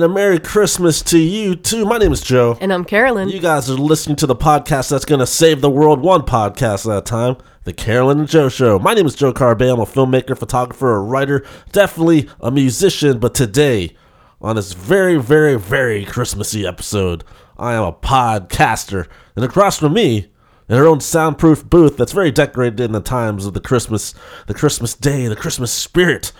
[0.00, 1.84] And a Merry Christmas to you, too.
[1.84, 2.56] My name is Joe.
[2.62, 3.28] And I'm Carolyn.
[3.28, 6.90] You guys are listening to the podcast that's going to save the world one podcast
[6.90, 7.36] at a time.
[7.64, 8.78] The Carolyn and Joe Show.
[8.78, 9.74] My name is Joe Carabeo.
[9.74, 13.18] I'm a filmmaker, photographer, a writer, definitely a musician.
[13.18, 13.94] But today,
[14.40, 17.22] on this very, very, very Christmassy episode,
[17.58, 19.06] I am a podcaster.
[19.36, 20.30] And across from me,
[20.70, 24.14] in her own soundproof booth that's very decorated in the times of the Christmas,
[24.46, 26.32] the Christmas day, the Christmas spirit.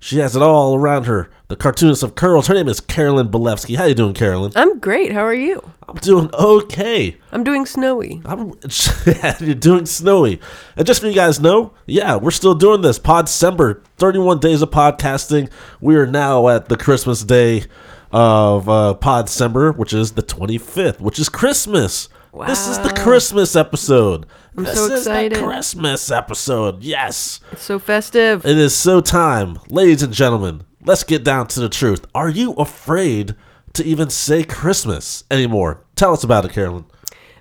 [0.00, 1.28] She has it all around her.
[1.48, 2.46] The cartoonist of curls.
[2.46, 3.76] Her name is Carolyn Belefski.
[3.76, 4.52] How you doing, Carolyn?
[4.54, 5.12] I'm great.
[5.12, 5.72] How are you?
[5.88, 7.16] I'm doing okay.
[7.32, 8.22] I'm doing snowy.
[8.24, 8.52] I'm
[9.40, 10.40] you're doing snowy.
[10.76, 12.98] And just for you guys know, yeah, we're still doing this.
[12.98, 15.50] Pod December, 31 days of podcasting.
[15.80, 17.64] We are now at the Christmas day
[18.12, 22.08] of uh, Pod December, which is the 25th, which is Christmas.
[22.32, 22.46] Wow.
[22.46, 24.26] This is the Christmas episode.
[24.58, 25.38] I'm this so is the excited.
[25.38, 26.82] Christmas episode.
[26.82, 27.38] Yes.
[27.52, 28.44] It's so festive.
[28.44, 29.60] It is so time.
[29.68, 32.04] Ladies and gentlemen, let's get down to the truth.
[32.12, 33.36] Are you afraid
[33.74, 35.84] to even say Christmas anymore?
[35.94, 36.86] Tell us about it, Carolyn.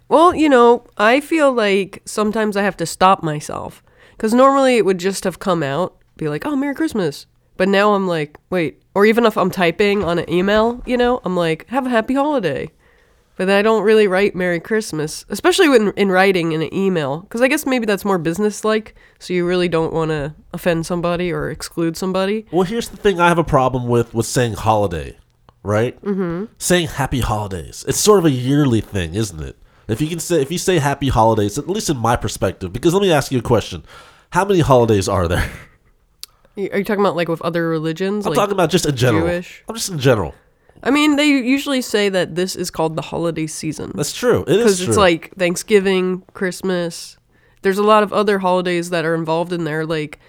[0.08, 3.82] Well, you know, I feel like sometimes I have to stop myself.
[4.12, 7.26] Because normally it would just have come out, be like, oh, Merry Christmas.
[7.56, 8.84] But now I'm like, wait.
[8.94, 12.14] Or even if I'm typing on an email, you know, I'm like, have a happy
[12.14, 12.70] holiday.
[13.38, 17.20] But then I don't really write Merry Christmas, especially when in writing in an email.
[17.20, 18.96] Because I guess maybe that's more business like.
[19.20, 22.48] So you really don't want to offend somebody or exclude somebody.
[22.52, 25.18] Well, here's the thing I have a problem with with saying holiday,
[25.64, 26.02] right?
[26.04, 26.46] Mm-hmm.
[26.58, 27.86] Saying happy holidays.
[27.88, 29.56] It's sort of a yearly thing, isn't it?
[29.88, 32.94] If you can say if you say happy holidays, at least in my perspective, because
[32.94, 33.84] let me ask you a question.
[34.32, 35.50] How many holidays are there?
[36.58, 38.26] Are you talking about like with other religions?
[38.26, 39.28] I'm like, talking about just in general.
[39.28, 39.64] Jewish?
[39.70, 40.34] I'm just in general.
[40.84, 44.44] I mean, they usually say that this is called the holiday season That's true.
[44.48, 47.18] It is because it's like Thanksgiving, Christmas.
[47.62, 49.86] There's a lot of other holidays that are involved in there.
[49.86, 50.20] Like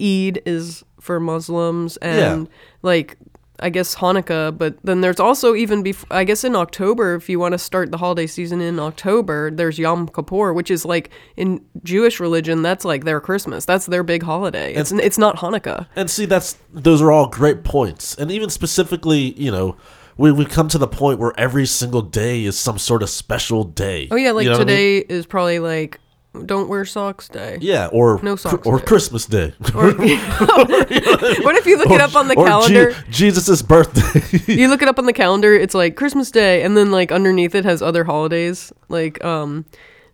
[0.00, 2.48] Eid is for Muslims, and
[2.82, 3.16] like
[3.60, 4.56] I guess Hanukkah.
[4.56, 7.90] But then there's also even before I guess in October, if you want to start
[7.90, 12.84] the holiday season in October, there's Yom Kippur, which is like in Jewish religion, that's
[12.84, 13.64] like their Christmas.
[13.64, 14.74] That's their big holiday.
[14.74, 15.86] It's it's not Hanukkah.
[15.96, 18.14] And see, that's those are all great points.
[18.16, 19.76] And even specifically, you know,
[20.16, 23.64] we we come to the point where every single day is some sort of special
[23.64, 24.08] day.
[24.10, 25.02] Oh yeah, like You know what I mean?
[25.02, 26.00] today is probably like
[26.46, 27.58] don't wear socks day.
[27.60, 28.84] Yeah, or No socks or day.
[28.84, 29.52] Christmas Day.
[29.74, 32.92] Or, what if you look it up on the or calendar?
[32.92, 34.52] Je- Jesus' birthday.
[34.52, 35.54] you look it up on the calendar.
[35.54, 39.64] It's like Christmas Day, and then like underneath it has other holidays, like um,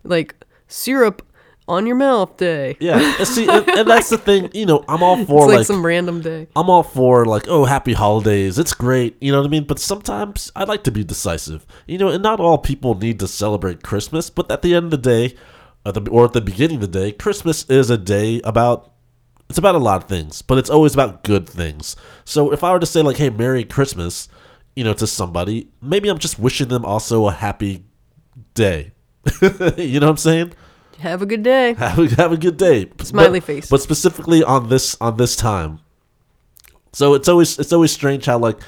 [0.05, 0.34] like
[0.69, 1.22] syrup
[1.69, 2.76] on your mouth day.
[2.81, 4.50] yeah, and see, and, and that's the thing.
[4.55, 6.47] You know, I'm all for like, like, some random day.
[6.56, 8.59] I'm all for like, oh, happy holidays.
[8.59, 9.16] It's great.
[9.21, 9.65] You know what I mean?
[9.65, 11.66] But sometimes I like to be decisive.
[11.87, 14.31] You know, and not all people need to celebrate Christmas.
[14.31, 15.37] But at the end of the day,
[15.86, 18.92] at the, or at the beginning of the day, Christmas is a day about.
[19.48, 21.94] It's about a lot of things, but it's always about good things.
[22.24, 24.28] So if I were to say like, "Hey, Merry Christmas,"
[24.75, 27.84] you know, to somebody, maybe I'm just wishing them also a happy
[28.54, 28.91] day.
[29.76, 30.52] you know what I'm saying?
[30.98, 31.75] Have a good day.
[31.75, 32.91] have a, have a good day.
[33.00, 33.70] Smiley But- face.
[33.70, 35.78] But specifically on this on this time.
[36.92, 38.58] So it's always it's always strange how like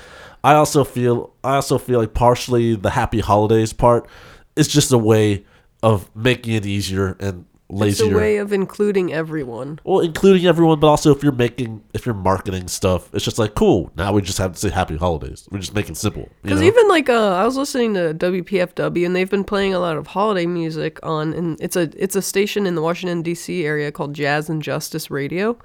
[0.45, 4.07] I also feel I also feel like partially the happy holidays part
[4.55, 5.45] is just a way
[5.83, 9.79] of making it easier and It's a way of including everyone.
[9.85, 13.55] well, including everyone, but also if you're making if you're marketing stuff, it's just like
[13.55, 13.91] cool.
[13.95, 15.47] Now we just have to say happy holidays.
[15.51, 16.29] We're just making it simple.
[16.43, 19.97] Because even like uh, I was listening to WPFW and they've been playing a lot
[19.99, 23.65] of holiday music on, and it's a it's a station in the Washington D.C.
[23.67, 25.59] area called Jazz and Justice Radio,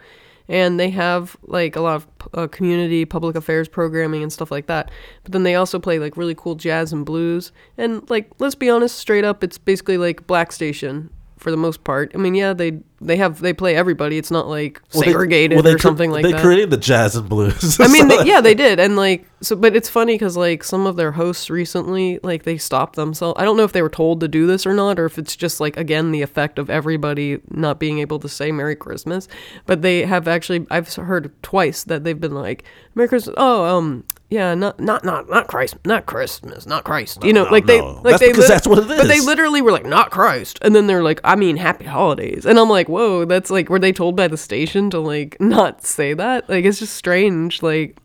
[0.54, 4.68] and they have like a lot of uh, community public affairs programming and stuff like
[4.68, 4.92] that.
[5.24, 8.70] But then they also play like really cool jazz and blues, and like let's be
[8.70, 11.10] honest, straight up, it's basically like black station
[11.44, 12.12] for the most part.
[12.16, 14.18] I mean, yeah, they they have they play everybody.
[14.18, 16.42] It's not like Well, they- segregated well, they or something like they that.
[16.42, 17.80] created the jazz and blues.
[17.82, 20.88] I mean, they, yeah, they did, and like, so, but it's funny because like some
[20.88, 23.36] of their hosts recently, like they stopped themselves.
[23.38, 25.36] I don't know if they were told to do this or not, or if it's
[25.36, 29.28] just like again the effect of everybody not being able to say Merry Christmas.
[29.66, 32.64] But they have actually, I've heard twice that they've been like
[32.96, 33.36] Merry Christmas.
[33.38, 37.24] Oh, um, yeah, not not not not Christ, not Christmas, not Christ.
[37.24, 38.02] you know, no, like they no.
[38.04, 40.76] like That's they because that's what it But they literally were like not Christ, and
[40.76, 43.92] then they're like, I mean, Happy Holidays, and I'm like, whoa, that's like, were they
[43.92, 46.50] told by the station to like not say that?
[46.50, 47.96] Like, it's just strange, like,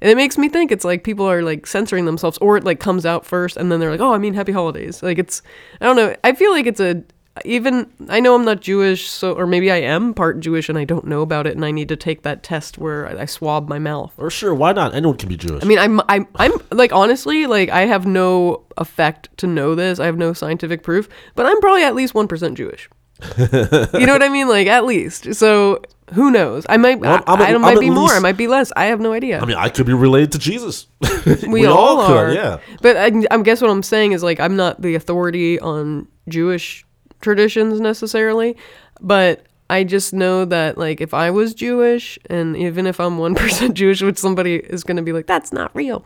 [0.00, 2.80] and it makes me think it's like people are like censoring themselves, or it like
[2.80, 5.04] comes out first, and then they're like, oh, I mean, Happy Holidays.
[5.04, 5.40] Like, it's,
[5.80, 7.04] I don't know, I feel like it's a
[7.44, 10.84] even I know I'm not Jewish, so or maybe I am part Jewish and I
[10.84, 13.68] don't know about it, and I need to take that test where I I swab
[13.68, 14.12] my mouth.
[14.16, 14.94] Or sure, why not?
[14.94, 15.62] Anyone can be Jewish.
[15.62, 19.98] I mean, I'm I'm I'm like honestly, like I have no effect to know this.
[19.98, 22.88] I have no scientific proof, but I'm probably at least one percent Jewish.
[23.38, 24.48] you know what I mean?
[24.48, 25.34] Like at least.
[25.34, 25.82] So
[26.14, 26.64] who knows?
[26.68, 27.00] I might.
[27.00, 28.04] Well, I, I'm at- I I'm might be more.
[28.04, 28.72] least- It might be less.
[28.76, 29.40] I have no idea.
[29.40, 30.86] I mean, I could be related to Jesus.
[31.48, 32.32] we, all, are.
[32.32, 32.58] yeah.
[32.80, 36.85] But I, I guess what I'm saying is like I'm not the authority on Jewish
[37.20, 38.56] traditions necessarily,
[39.00, 43.34] but I just know that like if I was Jewish and even if I'm one
[43.36, 46.04] percent Jewish, which somebody is going to be like that's not real,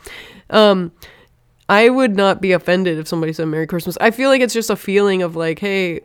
[0.50, 0.92] um,
[1.68, 3.96] I would not be offended if somebody said Merry Christmas.
[4.00, 6.00] I feel like it's just a feeling of like, hey.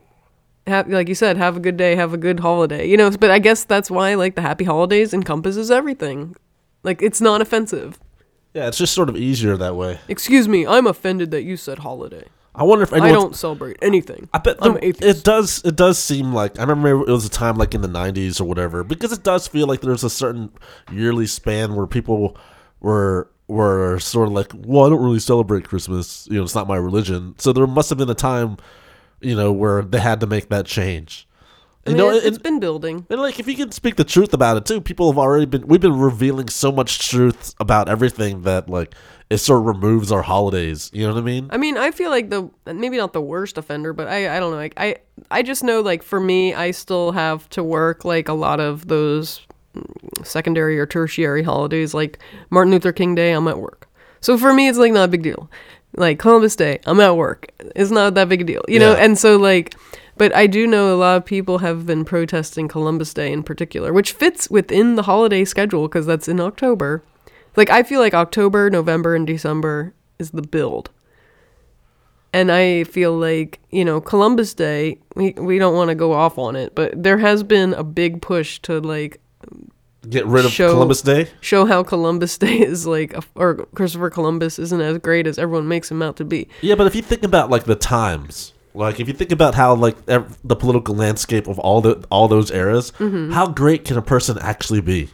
[0.68, 3.12] Have, like you said, have a good day, have a good holiday, you know.
[3.12, 6.36] But I guess that's why like the happy holidays encompasses everything.
[6.82, 8.00] Like it's not offensive.
[8.56, 10.00] Yeah, it's just sort of easier that way.
[10.08, 12.24] Excuse me, I'm offended that you said holiday.
[12.58, 13.10] I wonder if anyone.
[13.10, 14.30] I don't celebrate anything.
[14.34, 15.20] I bet I'm there- atheist.
[15.20, 15.62] it does.
[15.66, 18.46] It does seem like I remember it was a time like in the '90s or
[18.46, 20.52] whatever, because it does feel like there's a certain
[20.92, 22.38] yearly span where people
[22.82, 26.28] were were sort of like, well, I don't really celebrate Christmas.
[26.32, 27.36] You know, it's not my religion.
[27.38, 28.58] So there must have been a time,
[29.22, 31.28] you know, where they had to make that change.
[31.86, 33.06] I You mean, know, it, and, has been building.
[33.12, 35.68] and like if you can speak the truth about it too, people have already been.
[35.68, 38.96] We've been revealing so much truth about everything that like
[39.30, 40.92] it sort of removes our holidays.
[40.94, 41.48] You know what I mean?
[41.52, 44.52] I mean, I feel like the maybe not the worst offender, but I I don't
[44.52, 44.58] know.
[44.58, 44.98] Like I
[45.32, 48.88] I just know like for me, I still have to work like a lot of
[48.88, 49.42] those
[50.24, 52.20] secondary or tertiary holidays, like
[52.50, 53.32] Martin Luther King Day.
[53.32, 53.90] I'm at work,
[54.22, 55.50] so for me, it's like not a big deal.
[55.98, 57.52] Like Columbus Day, I'm at work.
[57.76, 58.94] It's not that big a deal, you know.
[58.94, 59.76] And so like.
[60.18, 63.92] But I do know a lot of people have been protesting Columbus Day in particular,
[63.92, 67.04] which fits within the holiday schedule because that's in October.
[67.56, 70.90] Like I feel like October, November, and December is the build.
[72.34, 76.38] And I feel like, you know, Columbus Day, we, we don't want to go off
[76.38, 79.20] on it, but there has been a big push to like
[80.10, 81.30] Get rid of Show- Columbus Day.
[81.42, 85.68] show how Columbus Day is like, a, or Christopher Columbus isn't as great as everyone
[85.68, 86.48] makes him out to be.
[86.62, 89.74] Yeah, but if you think about like the times, like if you think about how
[89.74, 93.32] like ev- the political landscape of all the all those eras, Mm-hmm.
[93.32, 95.10] how great can a person actually be?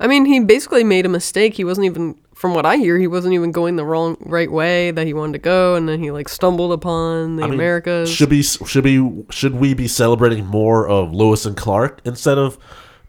[0.00, 1.54] I mean, he basically made a mistake.
[1.54, 4.90] He wasn't even, from what I hear, he wasn't even going the wrong, right way
[4.90, 8.10] that he wanted to go, and then he like stumbled upon the I mean, Americas.
[8.10, 12.58] should be should be should we be celebrating more of Lewis and Clark instead of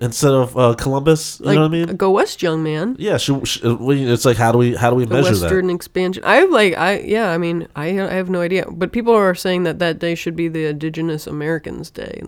[0.02, 1.40] instead of uh, Columbus?
[1.40, 1.96] You like, know what I mean?
[1.96, 2.98] Go West, young man.
[3.00, 5.70] Yeah, should, should we, it's like how do we how do we the measure western
[5.70, 9.14] expansion I have like i yeah i mean I, I have no idea but people
[9.14, 12.22] are saying that that day should be the indigenous americans day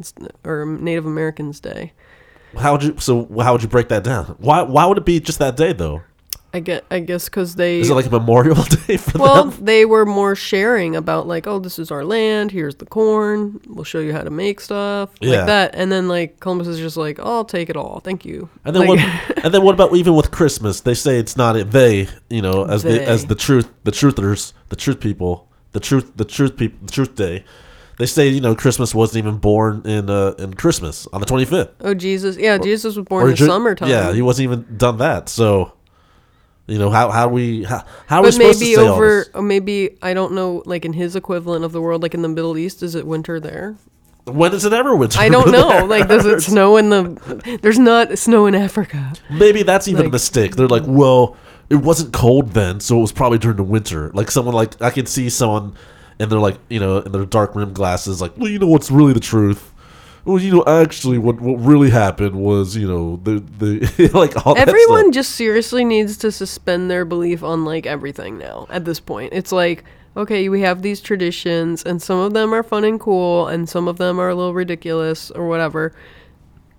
[0.46, 2.03] or native americans day that?
[2.58, 4.36] How would you so how would you break that down?
[4.40, 6.02] Why why would it be just that day though?
[6.56, 8.54] i get i guess because they Is it like a Memorial
[8.88, 9.66] Day for well them?
[9.66, 13.84] they were more sharing about like oh this is our land here's the corn we'll
[13.84, 15.38] show you how to make stuff Yeah.
[15.38, 18.24] like that and then like columbus is just like oh, i'll take it all thank
[18.24, 19.38] you And then Like- what?
[19.46, 20.82] And then what about even with Christmas?
[20.82, 21.72] They say it's not it.
[21.72, 26.12] They, you know, as the as the truth, the truthers, the truth people, the truth,
[26.16, 27.44] the truth people, the truth day.
[27.98, 31.46] They say you know Christmas wasn't even born in uh, in Christmas on the twenty
[31.46, 31.70] fifth.
[31.82, 34.98] oh jesus yeah jesus was born in the Ju- summertime Yeah, he wasn't even done
[34.98, 35.30] that.
[35.30, 35.74] So,
[36.68, 39.42] you know how how we how, how are we supposed maybe to say over or
[39.42, 42.58] maybe i don't know like in his equivalent of the world like in the middle
[42.58, 43.76] east is it winter there
[44.26, 45.20] When is it ever winter?
[45.20, 45.68] I don't know.
[45.70, 45.86] there?
[45.96, 47.60] Like, does it snow in the?
[47.62, 49.12] There's not snow in Africa.
[49.30, 50.56] Maybe that's even a mistake.
[50.56, 51.36] They're like, well,
[51.70, 54.12] it wasn't cold then, so it was probably during the winter.
[54.14, 55.76] Like someone like I can see someone,
[56.20, 58.92] and they're like, you know, in their dark rim glasses, like, well, you know what's
[58.92, 59.72] really the truth.
[60.26, 64.58] Well, you know, actually, what what really happened was, you know, the the like all
[64.58, 68.68] Everyone just seriously needs to suspend their belief on like everything now.
[68.70, 69.84] At this point, it's like,
[70.16, 73.90] okay, we have these traditions, and some of them are fun and cool, and some
[73.90, 75.94] of them are a little ridiculous or whatever.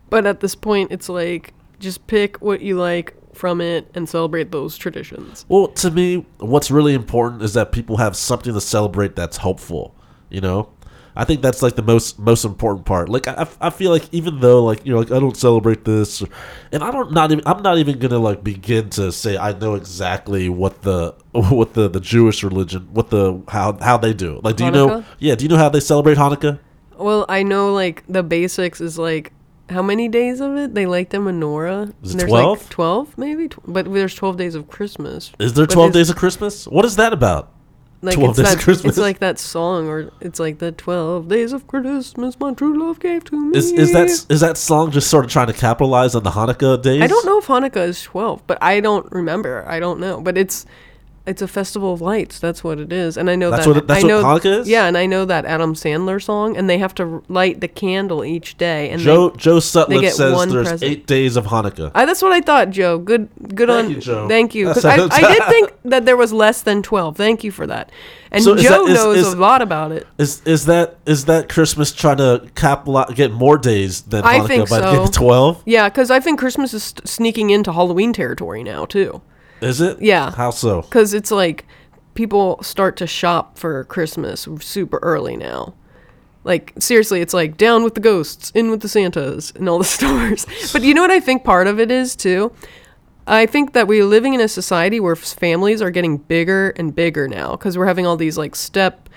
[0.09, 4.51] But at this point, it's like just pick what you like from it and celebrate
[4.53, 5.45] those traditions.
[5.49, 9.95] Well, to me, what's really important is that people have something to celebrate that's hopeful.
[10.31, 10.71] You know,
[11.17, 13.09] I think that's like the most most important part.
[13.09, 16.23] Like I, I feel like even though like you know like I don't celebrate this,
[16.23, 16.29] or,
[16.73, 19.75] and I don't not even I'm not even gonna like begin to say I know
[19.75, 24.41] exactly what the what the the Jewish religion what the how how they do.
[24.43, 25.05] Like, do you know?
[25.19, 26.59] Yeah, do you know how they celebrate Hanukkah?
[26.97, 29.33] Well, I know like the basics is like
[29.71, 30.75] how many days of it?
[30.75, 31.95] They light the menorah.
[32.03, 32.59] Is it And there's 12?
[32.59, 33.49] Like Twelve, maybe.
[33.49, 35.33] Tw- but there's twelve days of Christmas.
[35.39, 36.67] Is there twelve days of Christmas?
[36.67, 37.51] What is that about?
[38.03, 38.91] Like 12 it's days that, of Christmas?
[38.91, 43.01] It's like that song, or it's like the twelve days of Christmas my true love
[43.01, 43.57] gave to me.
[43.57, 46.83] Is is that is that song just sort of trying to capitalize on the Hanukkah
[46.83, 47.01] days?
[47.01, 49.65] I don't know if Hanukkah is twelve, but I don't remember.
[49.67, 50.67] I don't know, but it's
[51.27, 52.39] It's a festival of lights.
[52.39, 53.75] That's what it is, and I know That's that.
[53.75, 54.69] what that's I what Hanukkah is?
[54.69, 58.23] Yeah, and I know that Adam Sandler song, and they have to light the candle
[58.27, 58.91] each day.
[58.91, 60.19] And Joe they, Joe Sutliff says
[60.53, 60.83] there's present.
[60.83, 61.91] eight days of Hanukkah.
[61.95, 62.99] I, that's what I thought, Joe.
[62.99, 63.91] Good, good Thank on.
[63.93, 64.29] you, Joe.
[64.29, 64.69] Thank you.
[64.69, 67.17] I, I did think that there was less than twelve.
[67.17, 67.91] Thank you for that.
[68.31, 70.07] And So Joe that- is- knows is- a lot about it.
[70.19, 74.81] Is is that is that Christmas trying to capitalize get more days than Hanukkah by
[74.81, 75.07] so.
[75.07, 75.63] twelve?
[75.65, 79.23] Yeah, because I think Christmas is sneaking into Halloween territory now too.
[79.61, 80.01] Is it?
[80.01, 80.31] Yeah.
[80.33, 80.83] How so?
[80.83, 81.67] Because it's like
[82.15, 85.75] people start to shop for Christmas super early now.
[86.45, 89.85] Like seriously, it's like down with the ghosts, in with the Santas, in all the
[89.85, 90.47] stores.
[90.73, 92.53] But you know what I think part of it is too.
[93.27, 97.27] I think that we're living in a society where families are getting bigger and bigger
[97.27, 99.09] now because we're having all these like step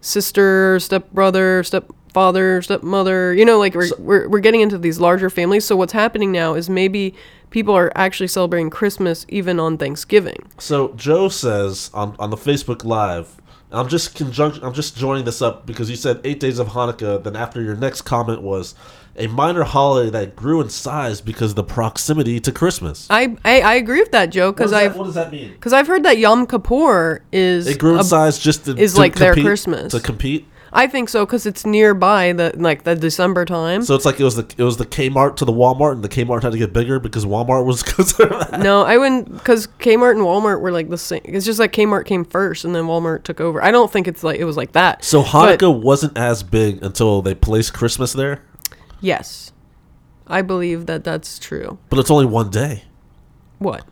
[0.00, 3.32] sister, step brother, step father, stepmother.
[3.32, 5.64] You know, like we're, we're we're getting into these larger families.
[5.64, 7.14] So what's happening now is maybe
[7.50, 10.40] people are actually celebrating Christmas even on Thanksgiving.
[10.58, 15.40] So Joe says on, on the Facebook Live, I'm just conjunct, I'm just joining this
[15.40, 17.22] up because you said eight days of Hanukkah.
[17.22, 18.74] Then after your next comment was
[19.16, 23.06] a minor holiday that grew in size because of the proximity to Christmas.
[23.10, 25.52] I, I, I agree with that, Joe, because I've what does that mean?
[25.52, 28.94] because I've heard that Yom Kippur is It grew in a- size just to, is
[28.94, 29.92] to like their Christmas.
[29.92, 30.46] to compete.
[30.72, 33.82] I think so because it's nearby the like the December time.
[33.82, 36.08] So it's like it was the it was the Kmart to the Walmart, and the
[36.08, 38.60] Kmart had to get bigger because Walmart was considered.
[38.60, 41.22] no, I wouldn't because Kmart and Walmart were like the same.
[41.24, 43.62] It's just like Kmart came first and then Walmart took over.
[43.62, 45.04] I don't think it's like it was like that.
[45.04, 48.42] So But- wasn't as big until they placed Christmas there,
[49.00, 49.52] yes,
[50.26, 51.78] I believe that that's true.
[51.88, 52.84] but it's only one day.
[53.58, 53.84] What?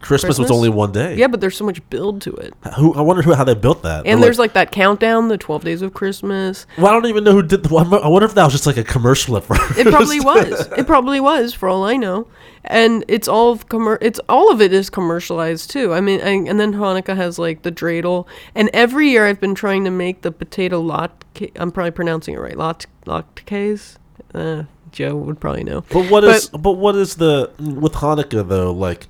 [0.00, 0.50] Christmas, was Christmas?
[0.50, 1.16] only one day.
[1.16, 3.82] Yeah, but there's so much build to it, Who I wonder who how they built
[3.84, 4.06] that.
[4.06, 6.66] and They're there's like that countdown, the 12 days of Christmas.
[6.76, 7.62] Well, I don't even know who did.
[7.62, 9.78] The, I wonder if that was just like a commercial at first.
[9.78, 10.68] It probably was.
[10.76, 12.26] It probably was, for all I know.
[12.66, 15.92] And it's all commer- It's all of it is commercialized too.
[15.92, 18.26] I mean, I, and then Hanukkah has like the dreidel.
[18.54, 21.50] And every year I've been trying to make the potato latke.
[21.56, 22.56] I'm probably pronouncing it right.
[22.56, 23.96] Lat latkes.
[24.34, 25.82] Uh, Joe would probably know.
[25.90, 26.48] But what is?
[26.50, 28.72] But, what is the with Hanukkah though?
[28.72, 29.08] Like,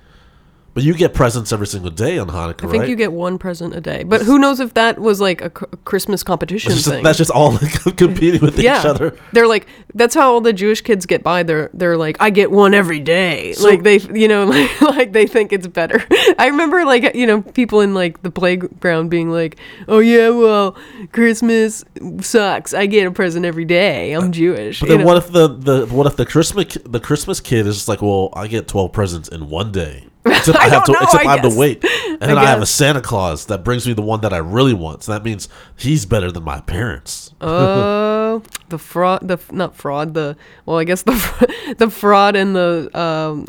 [0.74, 2.88] but you get presents every single day on Hanukkah, I think right?
[2.88, 4.02] you get one present a day.
[4.02, 7.04] But who knows if that was like a c- Christmas competition that's, just, thing?
[7.04, 9.16] that's just all like, competing with yeah, each other.
[9.32, 11.44] they're like that's how all the Jewish kids get by.
[11.44, 13.54] They're they're like I get one every day.
[13.60, 16.04] like they you know like, like they think it's better.
[16.38, 20.76] I remember like you know people in like the playground being like, oh yeah, well
[21.12, 21.84] Christmas
[22.20, 22.74] sucks.
[22.74, 24.12] I get a present every day.
[24.12, 24.80] I'm Jewish.
[24.80, 25.06] But you then know?
[25.06, 28.30] what if the, the what if the Christmas the Christmas kid is just like, well,
[28.32, 30.08] I get twelve presents in one day.
[30.36, 32.44] Except I, I have to know, except I I have to wait, and then I,
[32.46, 32.66] have a.
[32.66, 35.04] Santa Claus that brings me the one that I really want.
[35.04, 37.32] So that means he's better than my parents.
[37.40, 40.36] Oh, the fraud, the not fraud, the
[40.66, 41.44] well, I guess the fr-
[41.78, 43.46] the fraud and the um,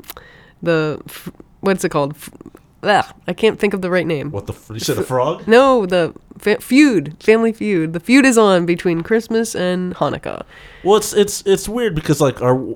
[0.61, 1.01] the
[1.61, 2.13] what's it called?
[2.13, 2.29] F-
[2.83, 4.31] ugh, I can't think of the right name.
[4.31, 5.47] What the f- you said the frog?
[5.47, 7.93] No, the fa- feud, family feud.
[7.93, 10.43] The feud is on between Christmas and Hanukkah.
[10.83, 12.75] Well, it's it's it's weird because like our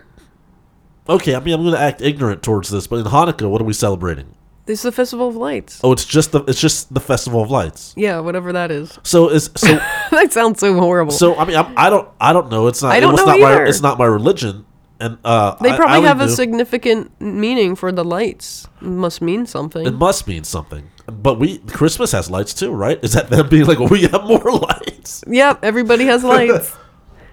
[1.10, 3.74] okay, I mean I'm gonna act ignorant towards this, but in Hanukkah, what are we
[3.74, 4.36] celebrating?
[4.66, 5.82] This is the festival of lights.
[5.84, 7.94] Oh, it's just the it's just the festival of lights.
[7.98, 8.98] Yeah, whatever that is.
[9.04, 9.68] So is so
[10.12, 11.12] that sounds so horrible.
[11.12, 12.68] so I mean I'm, I don't I don't know.
[12.68, 13.66] It's not I don't know not my either.
[13.66, 14.66] it's not my religion,
[15.00, 18.68] and uh they probably I only have a knew- significant meaning for the lights.
[18.82, 19.88] It must mean something.
[19.88, 20.90] It must mean something.
[21.08, 23.00] But we Christmas has lights too, right?
[23.04, 25.24] Is that them being like, well, we have more lights?
[25.26, 26.78] Yep, everybody has lights.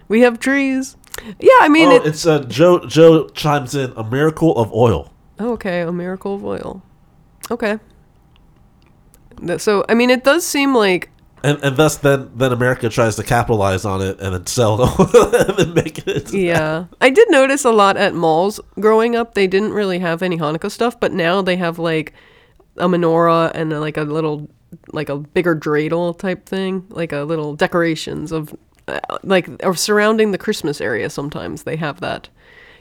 [0.09, 0.97] we have trees.
[1.41, 2.85] Yeah, I mean, oh, it, it's uh, Joe.
[2.87, 5.13] Joe chimes in a miracle of oil.
[5.39, 6.83] Oh, okay, a miracle of oil.
[7.51, 7.79] Okay.
[9.59, 11.11] So, I mean, it does seem like
[11.45, 14.83] And, and thus then then America tries to capitalize on it and then sell
[15.45, 16.33] and then make it.
[16.33, 16.87] yeah.
[17.01, 19.35] I did notice a lot at malls growing up.
[19.35, 22.15] They didn't really have any Hanukkah stuff, but now they have like
[22.79, 24.49] a menorah and uh, like a little
[24.93, 28.55] like a bigger dreidel type thing, like a little decorations of
[29.23, 32.29] like or surrounding the Christmas area sometimes they have that.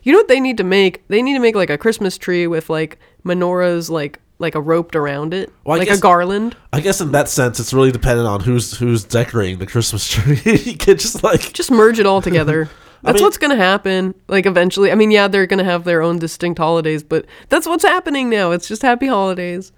[0.04, 1.08] You know what they need to make?
[1.08, 4.96] They need to make like a Christmas tree with like menorahs like like a roped
[4.98, 6.58] around it, Well, like guess- a garland.
[6.74, 10.40] I guess in that sense, it's really dependent on who's who's decorating the Christmas tree.
[10.46, 12.70] you could just like just merge it all together.
[13.02, 14.14] That's mean- what's going to happen.
[14.28, 17.68] Like eventually, I mean, yeah, they're going to have their own distinct holidays, but that's
[17.68, 18.50] what's happening now.
[18.52, 19.72] It's just happy holidays.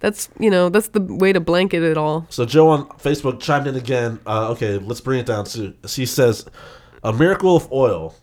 [0.00, 2.26] That's you know that's the way to blanket it all.
[2.30, 4.20] So Joe on Facebook chimed in again.
[4.26, 5.74] Uh, okay, let's bring it down to.
[5.86, 6.46] She says,
[7.02, 8.14] "A miracle of oil.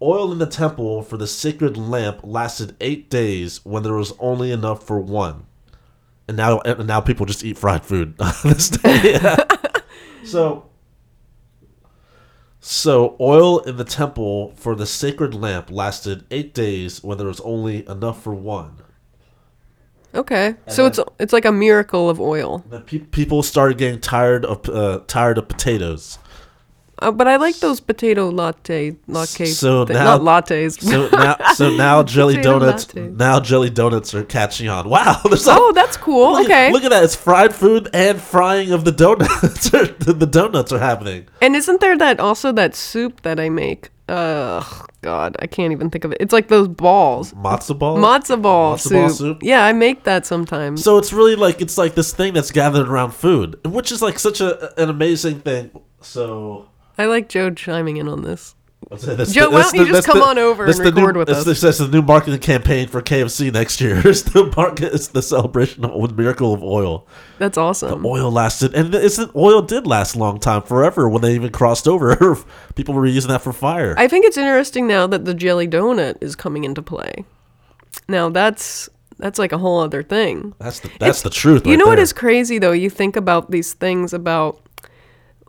[0.00, 4.52] Oil in the temple for the sacred lamp lasted eight days when there was only
[4.52, 5.46] enough for one,
[6.28, 9.18] and now and now people just eat fried food this day.
[10.24, 10.64] so."
[12.60, 17.40] So, oil in the temple for the sacred lamp lasted eight days when there was
[17.40, 18.82] only enough for one.
[20.18, 20.56] Okay.
[20.66, 22.64] So it's it's like a miracle of oil.
[22.68, 26.18] Then pe- people started getting tired of uh, tired of potatoes.
[27.00, 29.54] Uh, but I like those potato latte lattes.
[29.54, 30.80] So thi- now- not lattes.
[30.80, 32.86] So now, so now jelly donuts.
[32.86, 33.16] lattes.
[33.16, 34.88] Now jelly donuts are catching on.
[34.88, 36.32] Wow, there's oh, that's cool.
[36.32, 36.66] look okay.
[36.66, 37.04] At, look at that!
[37.04, 39.70] It's fried food and frying of the donuts.
[39.70, 41.28] the, the donuts are happening.
[41.40, 43.90] And isn't there that also that soup that I make?
[44.08, 44.64] Uh,
[45.02, 46.18] God, I can't even think of it.
[46.20, 47.98] It's like those balls, Matzo ball.
[47.98, 48.92] matzo ball, Matzo soup.
[48.92, 49.38] ball soup?
[49.42, 50.82] Yeah, I make that sometimes.
[50.82, 54.18] So it's really like it's like this thing that's gathered around food, which is like
[54.18, 55.70] such a an amazing thing.
[56.00, 58.54] So I like Joe chiming in on this.
[58.90, 61.00] That's Joe, the- why don't you the- just come the- on over and the new-
[61.02, 61.60] record with that's us?
[61.60, 64.00] the- That's the new marketing campaign for KFC next year.
[64.04, 64.94] It's the market.
[64.94, 67.06] It's the celebration of the miracle of oil.
[67.38, 68.02] That's awesome.
[68.02, 71.06] The Oil lasted, and isn't oil did last a long time, forever.
[71.08, 72.38] When they even crossed over,
[72.76, 73.94] people were using that for fire.
[73.98, 77.24] I think it's interesting now that the jelly donut is coming into play.
[78.08, 80.54] Now that's that's like a whole other thing.
[80.58, 81.66] that's the that's the truth.
[81.66, 82.04] you right know what there.
[82.04, 82.72] is crazy though?
[82.72, 84.60] You think about these things about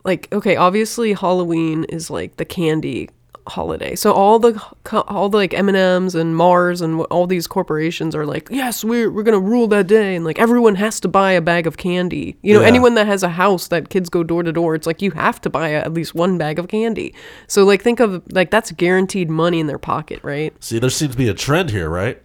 [0.04, 3.10] like okay, obviously Halloween is like the candy
[3.50, 3.96] holiday.
[3.96, 4.62] So all the
[5.08, 9.24] all the like M&Ms and Mars and all these corporations are like, "Yes, we're we're
[9.24, 12.38] going to rule that day." And like everyone has to buy a bag of candy.
[12.42, 12.68] You know, Yeah.
[12.68, 15.42] anyone that has a house that kids go door to door, it's like you have
[15.42, 17.14] to buy a, at least one bag of candy.
[17.48, 20.54] So like think of like that's guaranteed money in their pocket, right?
[20.64, 22.22] See, there seems to be a trend here, right?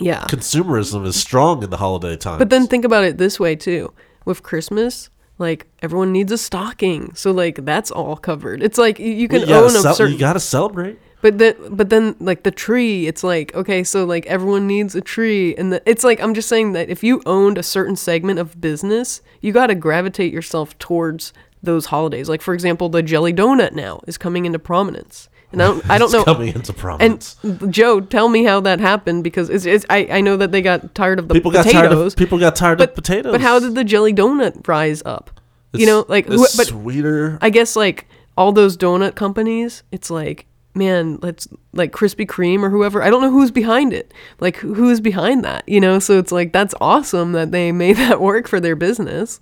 [0.00, 0.24] Yeah.
[0.28, 2.38] Consumerism is strong in the holiday time.
[2.38, 3.92] But then think about it this way too.
[4.24, 8.62] With Christmas, like everyone needs a stocking, so like that's all covered.
[8.62, 10.98] It's like you, you can you own a cel- certain, you gotta celebrate.
[11.22, 15.00] but then but then like the tree, it's like okay, so like everyone needs a
[15.00, 18.38] tree, and the, it's like I'm just saying that if you owned a certain segment
[18.38, 22.28] of business, you got to gravitate yourself towards those holidays.
[22.28, 25.98] Like for example, the jelly donut now is coming into prominence, and I don't I
[25.98, 27.36] don't It's know coming into prominence.
[27.42, 30.60] and Joe, tell me how that happened because it's, it's I, I know that they
[30.62, 31.90] got tired of the people got potatoes.
[31.90, 33.32] tired of people got tired but of potatoes.
[33.32, 35.40] But how did the jelly donut rise up?
[35.72, 37.38] you know, like it's who, but sweeter.
[37.40, 42.70] I guess like all those donut companies, it's like man, let's like Krispy Kreme or
[42.70, 43.00] whoever.
[43.02, 44.12] I don't know who's behind it.
[44.40, 45.68] Like who who is behind that?
[45.68, 49.40] You know, so it's like that's awesome that they made that work for their business.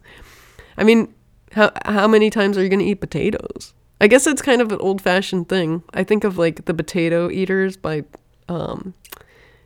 [0.77, 1.13] I mean,
[1.53, 3.75] how how many times are you going to eat potatoes?
[4.03, 5.85] I guess it's kind of an old fashioned thing.
[5.95, 8.03] I think of like the Potato Eaters by
[8.49, 8.95] um,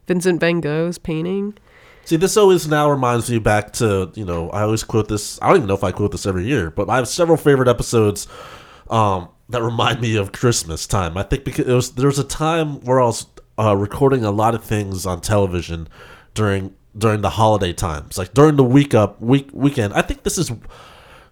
[0.07, 1.57] Vincent Van Gogh's painting.
[2.05, 5.41] See, this always now reminds me back to you know I always quote this.
[5.41, 7.67] I don't even know if I quote this every year, but I have several favorite
[7.67, 8.29] episodes
[8.91, 11.17] um, that remind me of Christmas time.
[11.17, 13.25] I think because was there was a time where I was
[13.59, 15.89] uh, recording a lot of things on television
[16.35, 19.95] during during the holiday times, like during the week up week weekend.
[19.95, 20.53] I think this is.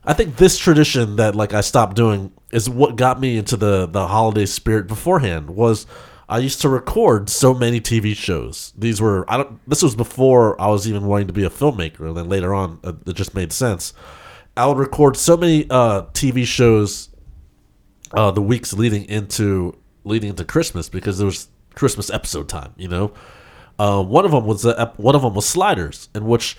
[0.06, 3.86] I think this tradition that like I stopped doing is what got me into the
[3.86, 5.86] the holiday spirit beforehand was
[6.28, 8.72] I used to record so many TV shows.
[8.76, 12.08] These were I don't this was before I was even wanting to be a filmmaker
[12.08, 13.94] and then later on uh, it just made sense.
[14.56, 17.08] I would record so many uh TV shows
[18.12, 22.88] uh the weeks leading into leading into Christmas because there was Christmas episode time, you
[22.88, 23.12] know.
[23.78, 24.64] Uh, one of them was
[24.96, 26.56] one of them was Sliders, in which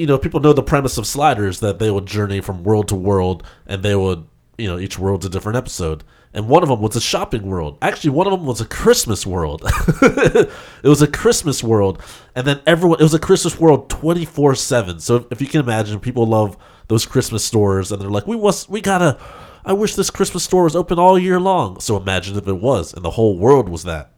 [0.00, 2.96] you know people know the premise of Sliders that they would journey from world to
[2.96, 6.02] world, and they would you know each world's a different episode.
[6.32, 7.76] And one of them was a shopping world.
[7.82, 9.62] Actually, one of them was a Christmas world.
[10.02, 10.48] it
[10.84, 12.00] was a Christmas world,
[12.34, 15.00] and then everyone it was a Christmas world twenty four seven.
[15.00, 16.56] So if, you can imagine, people love
[16.88, 19.18] those Christmas stores, and they're like, we must, we gotta.
[19.66, 21.80] I wish this Christmas store was open all year long.
[21.80, 24.10] So imagine if it was, and the whole world was that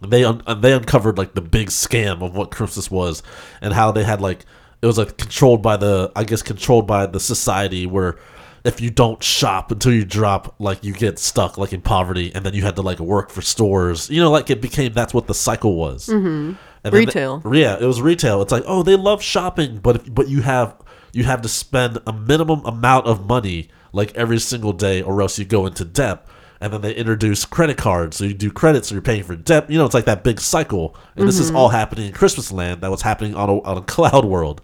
[0.00, 3.22] and they un- and they uncovered like the big scam of what Christmas was
[3.60, 4.44] and how they had like
[4.84, 8.18] it was like controlled by the I guess controlled by the society where
[8.66, 12.44] if you don't shop until you drop like you get stuck like in poverty and
[12.44, 14.10] then you had to like work for stores.
[14.10, 16.08] You know like it became that's what the cycle was.
[16.08, 16.94] Mm-hmm.
[16.94, 17.42] Retail.
[17.50, 18.42] yeah it was retail.
[18.42, 20.76] It's like oh they love shopping but if, but you have
[21.14, 25.38] you have to spend a minimum amount of money like every single day or else
[25.38, 26.26] you go into debt.
[26.60, 29.70] And then they introduce credit cards so you do credit so you're paying for debt.
[29.70, 30.94] You know it's like that big cycle.
[31.16, 33.82] And this is all happening in christmas land that was happening on a, on a
[33.94, 34.60] cloud world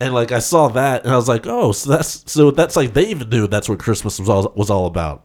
[0.00, 2.92] and like i saw that and i was like oh so that's so that's like
[2.92, 5.24] they even knew that's what christmas was all was all about.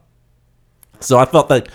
[1.00, 1.68] So i felt like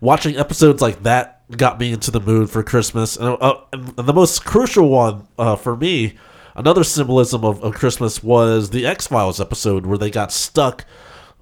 [0.00, 3.16] watching episodes like that got me into the mood for christmas.
[3.16, 6.16] And, uh, and the most crucial one uh, for me
[6.54, 10.84] another symbolism of, of christmas was the x-files episode where they got stuck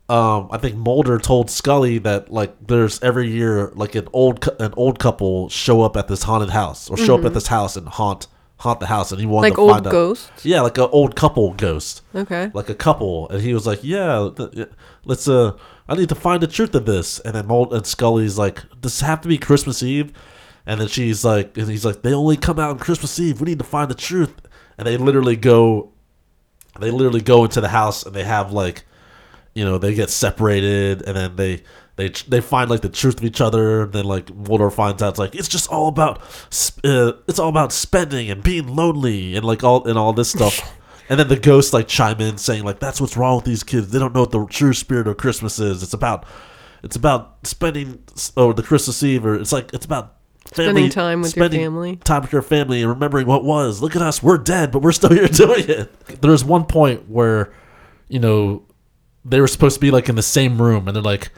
[0.09, 4.75] um, I think Mulder told Scully that like there's every year like an old an
[4.77, 7.89] old couple show up at this haunted house or show up at this house and
[7.89, 8.27] haunt
[8.63, 10.45] haunt the house and he wanted Like to old find out ghosts?
[10.45, 12.03] yeah like an old couple ghost.
[12.15, 12.51] Okay.
[12.55, 13.29] like a couple.
[13.29, 14.69] And he was like yeah th-
[15.05, 15.57] let's uh
[15.89, 17.19] I need to find the truth of this.
[17.21, 20.13] And then Mulder and Scully's like does have to be Christmas Eve?
[20.65, 23.41] And then she's like and he's like they only come out on Christmas Eve.
[23.41, 24.35] We need to find the truth.
[24.79, 25.93] And they literally go,
[26.81, 28.85] they literally go into the house and they have like,
[29.55, 31.63] you know, they get separated and then they
[31.97, 33.83] they they find like the truth of each other.
[33.83, 36.21] And then like Waldorf finds out it's like it's just all about
[36.85, 40.61] uh, it's all about spending and being lonely and like all and all this stuff.
[41.09, 43.91] And then the ghosts like chime in saying like that's what's wrong with these kids.
[43.91, 45.83] They don't know what the true spirit of Christmas is.
[45.83, 46.25] It's about
[46.83, 48.03] it's about spending
[48.35, 51.97] or the Christmas Eve or it's like it's about Spending time with your family.
[51.97, 53.81] time with your family and remembering what was.
[53.81, 56.21] Look at us, we're dead, but we're still here doing it.
[56.21, 57.53] There's one point where,
[58.09, 58.65] you know,
[59.25, 61.31] they were supposed to be like in the same room, and they're like,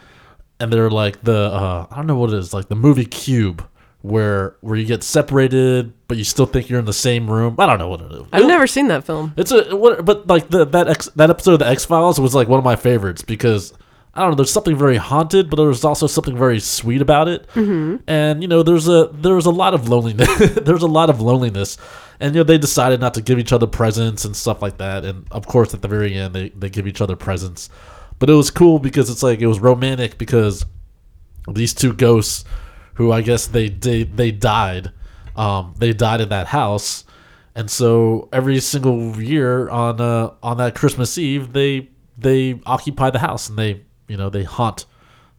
[0.61, 3.67] and they're like the uh, I don't know what it is, like the movie Cube,
[4.03, 7.57] where where you get separated, but you still think you're in the same room.
[7.59, 8.23] I don't know what it is.
[8.33, 9.35] I've never seen that film.
[9.37, 12.35] It's a what, but like the that X, that episode of the X Files was
[12.35, 13.73] like one of my favorites because
[14.15, 14.37] I don't know.
[14.37, 17.49] There's something very haunted, but there's also something very sweet about it.
[17.55, 17.97] Mm-hmm.
[18.07, 20.29] And you know, there's a there's a lot of loneliness.
[20.55, 21.77] there's a lot of loneliness,
[22.21, 25.05] and you know, they decided not to give each other presents and stuff like that.
[25.05, 27.71] And of course, at the very end, they they give each other presents.
[28.19, 30.65] But it was cool because it's like it was romantic because
[31.49, 32.45] these two ghosts,
[32.95, 34.93] who I guess they they they died,
[35.37, 37.05] um, they died in that house.
[37.57, 43.19] And so every single year on uh, on that Christmas Eve, they they occupy the
[43.19, 44.87] house and they you know they haunt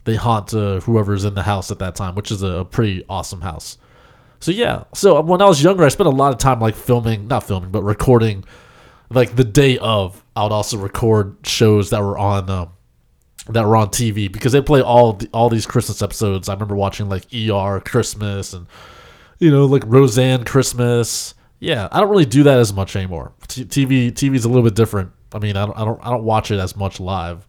[0.06, 3.04] they haunt uh, whoever's in the house at that time, which is a, a pretty
[3.10, 3.78] awesome house.
[4.40, 7.28] So yeah, so when I was younger, I spent a lot of time like filming,
[7.28, 8.46] not filming, but recording.
[9.10, 12.70] Like the day of, I would also record shows that were on um,
[13.50, 16.50] that were on TV because they play all the, all these Christmas episodes.
[16.50, 18.68] I remember watching like ER Christmas and
[19.40, 21.36] you know like Roseanne Christmas.
[21.60, 23.34] Yeah, I don't really do that as much anymore.
[23.48, 25.12] T- TV TV's a little bit different.
[25.34, 27.48] I mean, I don't I don't I don't watch it as much live,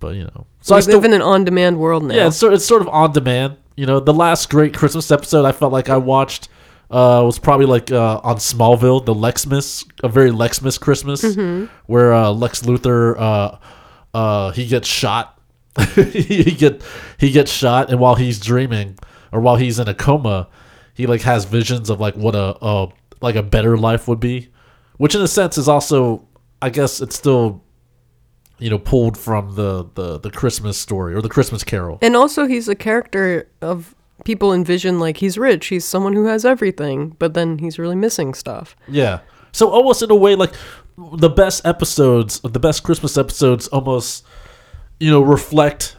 [0.00, 0.46] but you know.
[0.60, 2.14] So we I still live in an on-demand world now.
[2.14, 3.56] yeah, it's sort it's sort of on demand.
[3.76, 6.48] You know, the last great Christmas episode I felt like I watched
[6.90, 11.22] uh, was probably like uh, on Smallville, the Lexmas, a very Lexmas Christmas,
[11.86, 13.58] where uh, Lex Luthor uh,
[14.14, 15.32] uh, he gets shot.
[15.94, 16.82] he get
[17.18, 18.98] he gets shot, and while he's dreaming
[19.30, 20.48] or while he's in a coma,
[20.94, 22.88] he like has visions of like what a, a
[23.20, 24.48] like a better life would be,
[24.96, 26.26] which in a sense is also,
[26.62, 27.62] I guess, it's still
[28.58, 31.98] you know pulled from the the the Christmas story or the Christmas Carol.
[32.00, 35.66] And also, he's a character of people envision like he's rich.
[35.66, 38.76] He's someone who has everything, but then he's really missing stuff.
[38.88, 39.20] Yeah.
[39.52, 40.52] So almost in a way, like
[40.96, 44.24] the best episodes, the best Christmas episodes, almost
[44.98, 45.96] you know reflect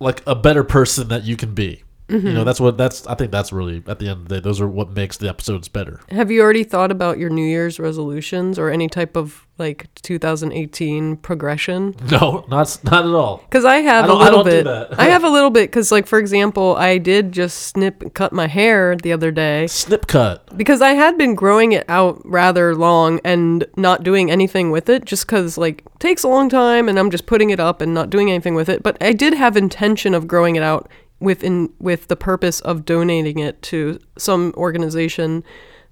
[0.00, 1.82] like a better person that you can be.
[2.12, 2.44] You know, mm-hmm.
[2.44, 3.06] that's what that's.
[3.06, 5.28] I think that's really at the end of the day, those are what makes the
[5.28, 6.00] episodes better.
[6.10, 11.16] Have you already thought about your New Year's resolutions or any type of like 2018
[11.16, 11.94] progression?
[12.12, 13.38] No, not not at all.
[13.38, 14.66] Because I have I a I little do bit.
[14.98, 18.46] I have a little bit because, like, for example, I did just snip cut my
[18.46, 20.56] hair the other day Snip cut.
[20.58, 25.06] because I had been growing it out rather long and not doing anything with it
[25.06, 28.10] just because, like, takes a long time and I'm just putting it up and not
[28.10, 28.82] doing anything with it.
[28.82, 30.90] But I did have intention of growing it out
[31.22, 35.44] within with the purpose of donating it to some organization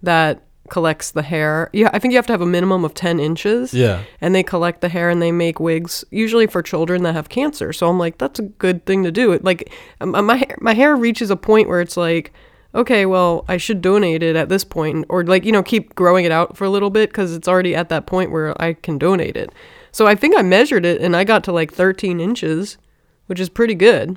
[0.03, 1.69] that collects the hair.
[1.73, 3.75] Yeah, I think you have to have a minimum of 10 inches.
[3.75, 4.03] Yeah.
[4.21, 7.73] and they collect the hair and they make wigs usually for children that have cancer.
[7.73, 9.33] So i'm like that's a good thing to do.
[9.33, 12.33] It like um, my hair, my hair reaches a point where it's like
[12.73, 16.25] okay well i should donate it at this point or like you know keep growing
[16.25, 18.97] it out for a little bit because it's already at that point where i can
[18.97, 19.53] donate it.
[19.90, 22.79] So i think i measured it and i got to like 13 inches
[23.27, 24.16] which is pretty good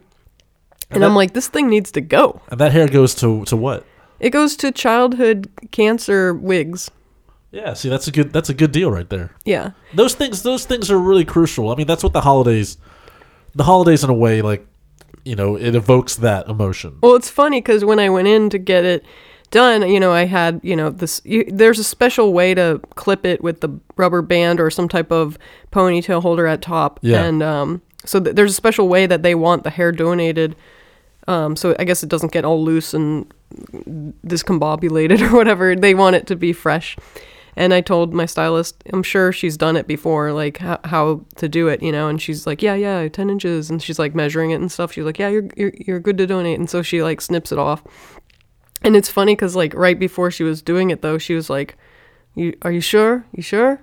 [0.96, 3.56] and that- i'm like this thing needs to go And that hair goes to to
[3.58, 3.86] what?
[4.20, 6.90] it goes to childhood cancer wigs
[7.52, 7.74] Yeah.
[7.76, 9.30] See, that's a good that's a good deal right there.
[9.46, 11.70] yeah Those things those things are really crucial.
[11.72, 12.78] I mean, that's what the holidays,
[13.54, 14.66] the holidays in a way like,
[15.24, 16.98] you know, it evokes that emotion.
[17.04, 19.06] Well, it's funny because when I went in to get it
[19.52, 21.22] done, you know, I had, you know, this.
[21.26, 25.12] You, there's a special way to clip it with the rubber band or some type
[25.12, 25.38] of
[25.72, 27.24] ponytail holder at top, Yeah.
[27.24, 30.56] and um, so th- there's a special way that they want the hair donated.
[31.28, 33.32] Um, so I guess it doesn't get all loose and
[34.26, 35.76] discombobulated or whatever.
[35.76, 36.98] They want it to be fresh.
[37.56, 41.48] And I told my stylist, I'm sure she's done it before, like how, how to
[41.48, 42.08] do it, you know.
[42.08, 43.70] And she's like, yeah, yeah, 10 inches.
[43.70, 44.92] And she's like measuring it and stuff.
[44.92, 46.58] She's like, yeah, you're, you're, you're good to donate.
[46.58, 47.84] And so she like snips it off.
[48.84, 51.78] And it's funny because like right before she was doing it though, she was like,
[52.36, 53.26] "You are you sure?
[53.32, 53.82] You sure?"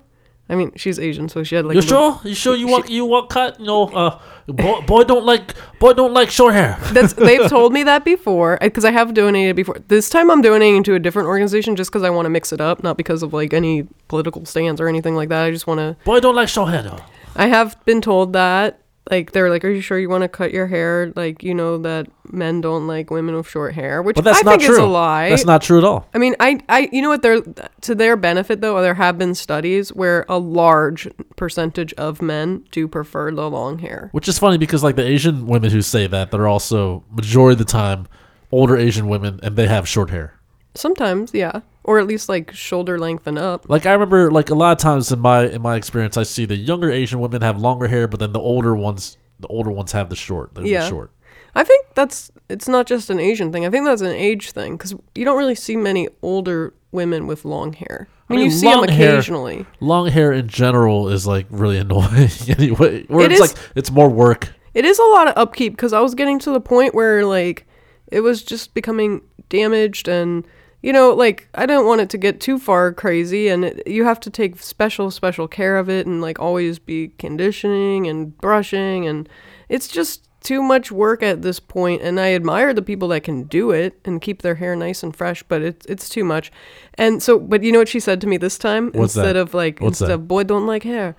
[0.51, 1.77] I mean, she's Asian, so she had like.
[1.77, 2.21] You sure?
[2.25, 3.61] You sure you want you want cut?
[3.61, 6.77] You know, uh, boy, boy don't like boy don't like short hair.
[6.93, 9.77] That's they've told me that before because I have donated before.
[9.87, 12.61] This time I'm donating to a different organization just because I want to mix it
[12.61, 15.45] up, not because of like any political stance or anything like that.
[15.45, 15.97] I just want to.
[16.05, 17.01] Boy don't like short hair though.
[17.37, 20.53] I have been told that like they're like, "Are you sure you want to cut
[20.53, 24.25] your hair?" Like you know that men don't like women with short hair, which But
[24.25, 24.75] that's I not think true.
[24.75, 25.31] is a lie.
[25.31, 26.07] That's not true at all.
[26.15, 27.23] I mean, I, I, you know what?
[27.23, 27.41] They're
[27.83, 28.81] to their benefit though.
[28.81, 34.11] There have been studies where a large percentage of men do prefer the long hair.
[34.13, 37.59] Which is funny because like the Asian women who say that, they're also majority of
[37.59, 38.07] the time
[38.53, 40.35] older Asian women and they have short hair.
[40.75, 43.69] Sometimes, yeah, or at least like shoulder length and up.
[43.69, 46.45] Like I remember like a lot of times in my in my experience I see
[46.45, 49.93] the younger Asian women have longer hair, but then the older ones the older ones
[49.93, 50.55] have the short.
[50.55, 50.89] They're Yeah.
[50.89, 51.11] short.
[51.55, 53.67] I think that's it's not just an Asian thing.
[53.67, 57.45] I think that's an age thing because you don't really see many older women with
[57.45, 58.07] long hair.
[58.29, 59.67] I mean, mean, you see them long hair- occasionally.
[59.81, 63.05] Long hair in general is like really annoying anyway.
[63.09, 64.53] Where It it's is- like it's more work.
[64.75, 67.67] It is a lot of upkeep because I was getting to the point where like
[68.07, 70.47] it was just becoming damaged and
[70.83, 74.05] you know like I don't want it to get too far crazy and it, you
[74.05, 79.07] have to take special special care of it and like always be conditioning and brushing
[79.07, 79.29] and
[79.69, 82.01] it's just too much work at this point.
[82.01, 85.15] and I admire the people that can do it and keep their hair nice and
[85.15, 86.51] fresh but it's it's too much.
[86.95, 89.41] And so but you know what she said to me this time What's instead that?
[89.41, 90.15] of like What's instead that?
[90.15, 91.15] of boy don't like hair.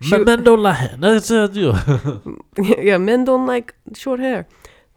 [0.00, 0.96] She- Men, men don't like hair.
[0.98, 1.72] No, it's, you.
[2.82, 4.46] yeah, men don't like short hair.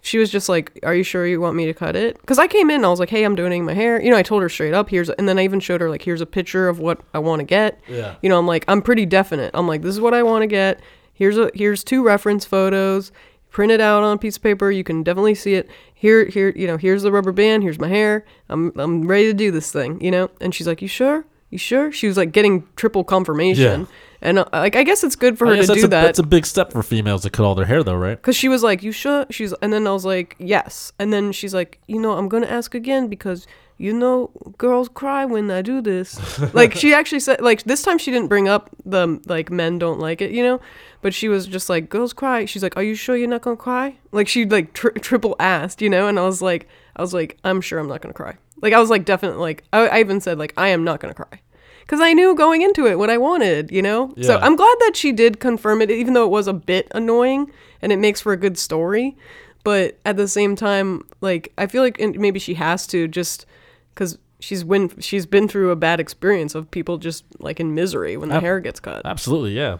[0.05, 2.45] She was just like, "Are you sure you want me to cut it?" Because I
[2.45, 4.43] came in, and I was like, "Hey, I'm donating my hair." You know, I told
[4.43, 4.87] her straight up.
[4.91, 7.39] Here's, and then I even showed her like, "Here's a picture of what I want
[7.39, 8.13] to get." Yeah.
[8.21, 9.49] You know, I'm like, I'm pretty definite.
[9.55, 10.79] I'm like, this is what I want to get.
[11.11, 13.11] Here's a here's two reference photos.
[13.49, 14.69] Print it out on a piece of paper.
[14.69, 15.71] You can definitely see it.
[15.95, 17.63] Here, here, you know, here's the rubber band.
[17.63, 18.25] Here's my hair.
[18.47, 19.99] I'm I'm ready to do this thing.
[20.01, 20.29] You know.
[20.39, 21.25] And she's like, "You sure?
[21.49, 23.81] You sure?" She was like getting triple confirmation.
[23.81, 23.87] Yeah.
[24.21, 26.03] And uh, like, I guess it's good for her to that's do a, that.
[26.03, 28.19] That's a big step for females to cut all their hair, though, right?
[28.19, 31.31] Cause she was like, "You sure?" She's, and then I was like, "Yes." And then
[31.31, 33.45] she's like, "You know, I'm gonna ask again because
[33.77, 37.97] you know, girls cry when I do this." like she actually said, like this time
[37.97, 40.59] she didn't bring up the like men don't like it, you know,
[41.01, 43.57] but she was just like, "Girls cry." She's like, "Are you sure you're not gonna
[43.57, 47.13] cry?" Like she like tri- triple asked, you know, and I was like, I was
[47.13, 49.99] like, "I'm sure I'm not gonna cry." Like I was like, definitely like I, I
[49.99, 51.39] even said like I am not gonna cry.
[51.81, 54.11] Because I knew going into it what I wanted, you know?
[54.19, 57.51] So I'm glad that she did confirm it, even though it was a bit annoying
[57.79, 59.15] and it makes for a good story.
[59.63, 63.45] But at the same time, like, I feel like maybe she has to just
[63.93, 68.17] because she's been, she's been through a bad experience of people just like in misery
[68.17, 69.05] when the Ab- hair gets cut.
[69.05, 69.77] Absolutely, yeah.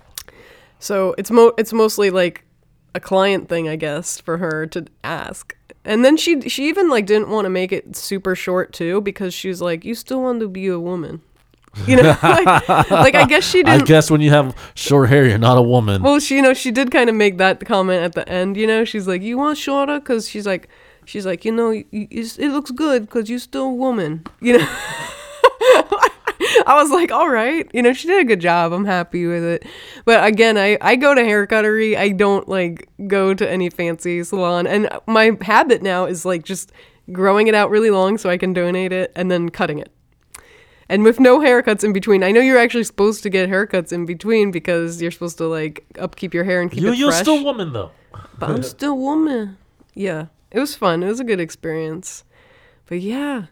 [0.78, 2.44] So it's mo it's mostly like
[2.94, 5.56] a client thing, I guess, for her to ask.
[5.86, 9.34] And then she she even like didn't want to make it super short too because
[9.34, 11.22] she was like, "You still want to be a woman."
[11.86, 13.86] You know, like, like I guess she didn't.
[13.86, 16.02] guess when you have short hair, you're not a woman.
[16.02, 18.58] Well, she, you know, she did kind of make that comment at the end.
[18.58, 20.70] You know, she's like, "You want shorter?" Because she's like,
[21.06, 24.26] she's like, you know, it looks good because you're still a woman.
[24.42, 24.68] You know.
[26.66, 28.74] I was like, all right, you know, she did a good job.
[28.74, 29.66] I'm happy with it.
[30.04, 31.96] But again, I, I go to hair cuttery.
[31.96, 34.66] I don't like go to any fancy salon.
[34.66, 36.72] And my habit now is like just
[37.12, 39.92] growing it out really long so I can donate it and then cutting it.
[40.90, 42.24] And with no haircuts in between.
[42.24, 45.86] I know you're actually supposed to get haircuts in between because you're supposed to like
[46.00, 47.24] upkeep your hair and keep you, it you're fresh.
[47.24, 47.92] still woman, though.
[48.38, 49.58] but I'm still woman.
[49.94, 50.28] Yeah.
[50.52, 51.04] It was fun.
[51.04, 52.24] It was a good experience.
[52.88, 53.46] But yeah,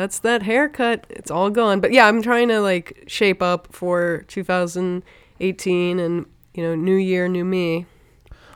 [0.00, 1.06] that's that haircut.
[1.10, 1.80] It's all gone.
[1.80, 7.28] But yeah, I'm trying to like shape up for 2018 and you know, new year,
[7.28, 7.86] new me.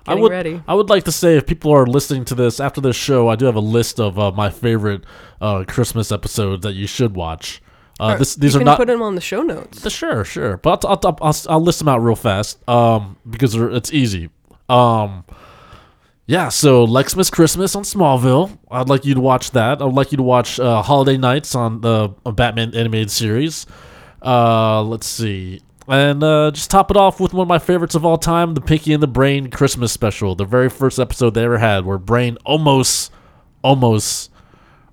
[0.07, 0.63] I would, ready.
[0.67, 3.37] I would like to say if people are listening to this after this show, I
[3.37, 5.05] do have a list of uh, my favorite
[5.41, 7.63] uh, Christmas episodes that you should watch.
[8.01, 9.85] Uh, this, these you are can not put them on the show notes.
[9.85, 10.57] Uh, Sure, sure.
[10.59, 14.31] But I'll, I'll, I'll, I'll list them out real fast um, because it's easy.
[14.69, 15.25] Um,
[16.27, 18.59] yeah, so Lexmas Christmas on Smallville.
[18.71, 19.83] I'd like you to watch that.
[19.83, 23.67] I'd like you to watch uh, Holiday Knights on the uh, Batman animated series.
[24.23, 25.61] Uh, let's see.
[25.87, 28.63] And uh, just top it off with one of my favorites of all time, the
[28.63, 32.39] Pinky and the Brain Christmas special, the very first episode they ever had, where Brain
[32.47, 33.13] almost,
[33.63, 34.31] almost,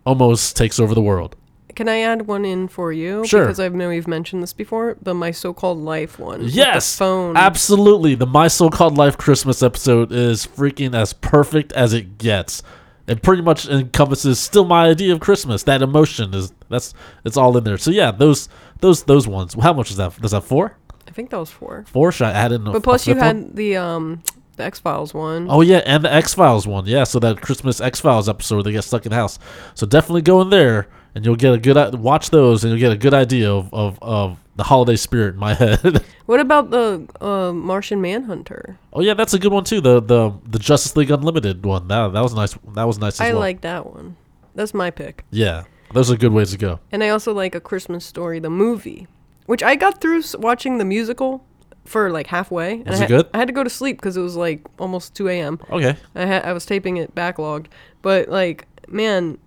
[0.06, 1.38] almost takes over the world.
[1.76, 3.26] Can I add one in for you?
[3.26, 3.44] Sure.
[3.46, 4.98] Because I know you've mentioned this before.
[5.02, 6.42] The My So Called Life one.
[6.44, 7.36] Yes, phone.
[7.38, 8.16] absolutely.
[8.16, 12.62] The My So-Called Life Christmas episode is freaking as perfect as it gets.
[13.08, 15.64] It pretty much encompasses still my idea of Christmas.
[15.64, 16.94] That emotion is that's
[17.26, 17.78] it's all in there.
[17.78, 18.48] So yeah, those
[18.80, 19.54] those those ones.
[19.56, 20.14] How much is that?
[20.24, 20.78] Is that four?
[21.08, 21.84] I think that was four.
[21.88, 22.12] Four?
[22.12, 22.66] Should I add in?
[22.68, 23.36] a- But plus a you fifth one?
[23.48, 24.24] had the um
[24.56, 25.48] the X Files one.
[25.50, 26.86] Oh yeah, and the X Files one.
[26.86, 29.40] Yeah, so that Christmas X Files episode where they get stuck in the house.
[29.74, 32.92] So definitely go in there and you'll get a good watch those and you'll get
[32.92, 36.04] a good idea of of, of the holiday spirit in my head.
[36.26, 38.78] What about the uh, Martian Manhunter?
[38.94, 39.82] Oh yeah, that's a good one too.
[39.82, 41.88] The the the Justice League Unlimited one.
[41.88, 42.56] That that was nice.
[42.74, 43.40] That was nice as I well.
[43.40, 44.16] like that one.
[44.56, 45.24] That's my pick.
[45.32, 46.80] Yeah, those are good ways to go.
[46.92, 49.08] And I also like A Christmas Story, the movie,
[49.46, 51.46] which I got through watching the musical
[51.86, 52.74] for like halfway.
[52.74, 53.30] And Was I it had, good?
[53.34, 55.60] I had to go to sleep because it was like almost 2 a.m.
[55.70, 55.96] Okay.
[56.16, 57.68] I had I was taping it backlogged,
[58.02, 59.38] but like man,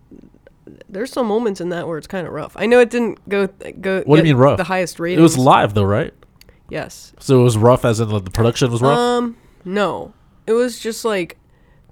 [0.88, 2.56] there's some moments in that where it's kind of rough.
[2.56, 4.02] I know it didn't go go.
[4.04, 4.56] What do you mean rough?
[4.56, 5.18] The highest rating.
[5.18, 6.12] It was live though, right?
[6.68, 7.12] Yes.
[7.18, 8.98] So it was rough, as in the the production was rough.
[8.98, 9.36] Um.
[9.64, 10.14] No.
[10.46, 11.38] It was just like.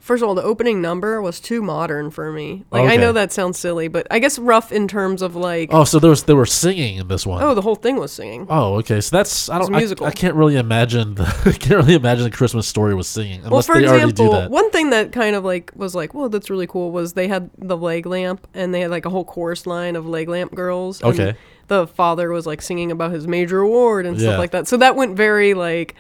[0.03, 2.65] First of all, the opening number was too modern for me.
[2.73, 5.85] Like I know that sounds silly, but I guess rough in terms of like oh,
[5.85, 7.41] so there was they were singing in this one.
[7.41, 8.47] oh, the whole thing was singing.
[8.51, 9.01] Oh, okay.
[9.01, 10.05] So that's I don't I, musical.
[10.07, 13.63] I can't really imagine the I can't really imagine the Christmas story was singing Well,
[13.63, 14.51] for example, do that.
[14.51, 17.49] one thing that kind of like was like, well, that's really cool was they had
[17.57, 21.01] the leg lamp and they had like a whole chorus line of leg lamp girls.
[21.05, 21.37] Okay.
[21.69, 24.31] The father was like singing about his major award and Yeah.
[24.31, 24.67] stuff like that.
[24.67, 25.95] So that went very like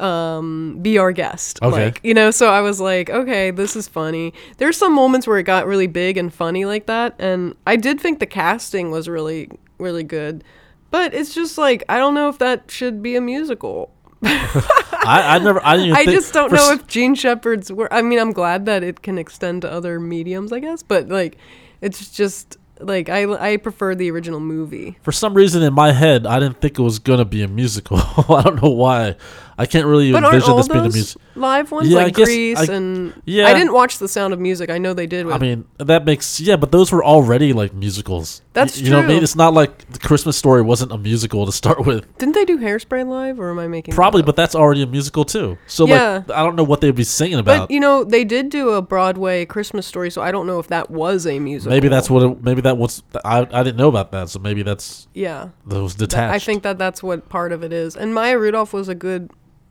[0.00, 1.84] um be our guest Okay.
[1.86, 5.38] like you know so i was like okay this is funny there's some moments where
[5.38, 9.08] it got really big and funny like that and i did think the casting was
[9.08, 10.42] really really good
[10.90, 15.38] but it's just like i don't know if that should be a musical I, I
[15.38, 17.88] never I didn't I just don't know if Jean Shepherd's work.
[17.90, 21.38] I mean, I'm glad that it can extend to other mediums, I guess, but like,
[21.80, 24.98] it's just like I I prefer the original movie.
[25.00, 27.96] for some reason in my head I didn't think it was gonna be a musical.
[28.28, 29.16] I don't know why.
[29.60, 31.20] I can't really But envision this being a musical.
[31.34, 33.46] live ones Yeah, I like guess Grease I- and yeah.
[33.46, 34.70] I didn't watch The Sound of Music.
[34.70, 35.26] I know they did.
[35.26, 38.40] With, I mean, that makes yeah, but those were already like musicals.
[38.54, 39.16] That's Y- you know what I mean.
[39.18, 39.22] true.
[39.24, 42.06] It's not like the Christmas story wasn't a musical to start with.
[42.18, 44.26] didn't they do Hairspray live, or am I making that Probably, up?
[44.26, 45.58] but that's already a musical too.
[45.66, 46.22] So Yeah.
[46.26, 47.68] like, I don't know what they'd be singing about.
[47.68, 50.68] But you know, they did do a Broadway Christmas story, so I don't know if
[50.68, 51.70] that was a musical.
[51.76, 52.22] maybe that's what.
[52.22, 53.02] It, maybe that was.
[53.26, 54.30] I I didn't know about that.
[54.30, 55.48] So maybe that's Yeah.
[55.66, 56.34] those That- detached.
[56.34, 57.94] I think that that's what part of it is.
[57.94, 59.28] And Maya Rudolph was a good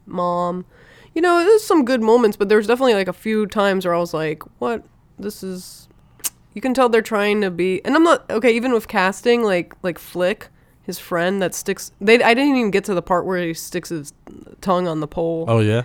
[0.10, 0.66] mom.
[1.14, 4.00] You know, there's some good moments, but there's definitely like a few times where I
[4.00, 4.84] was like, "What?
[5.18, 5.88] This is."
[6.56, 8.52] You can tell they're trying to be, and I'm not okay.
[8.52, 10.50] Even with casting, like like Flick,
[10.82, 11.92] his friend that sticks.
[12.02, 14.14] They I didn't even get to the part where he sticks his
[14.60, 15.84] tongue on the pole Oh yeah.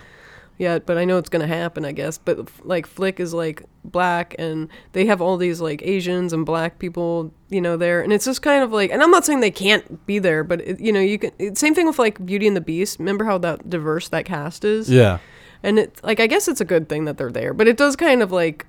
[0.57, 2.17] Yet, but I know it's gonna happen, I guess.
[2.17, 6.79] But like Flick is like black, and they have all these like Asians and black
[6.79, 9.51] people, you know, there, and it's just kind of like, and I'm not saying they
[9.51, 11.31] can't be there, but it, you know, you can.
[11.39, 12.99] It, same thing with like Beauty and the Beast.
[12.99, 14.89] Remember how that diverse that cast is?
[14.89, 15.19] Yeah.
[15.63, 17.95] And it like I guess it's a good thing that they're there, but it does
[17.95, 18.67] kind of like.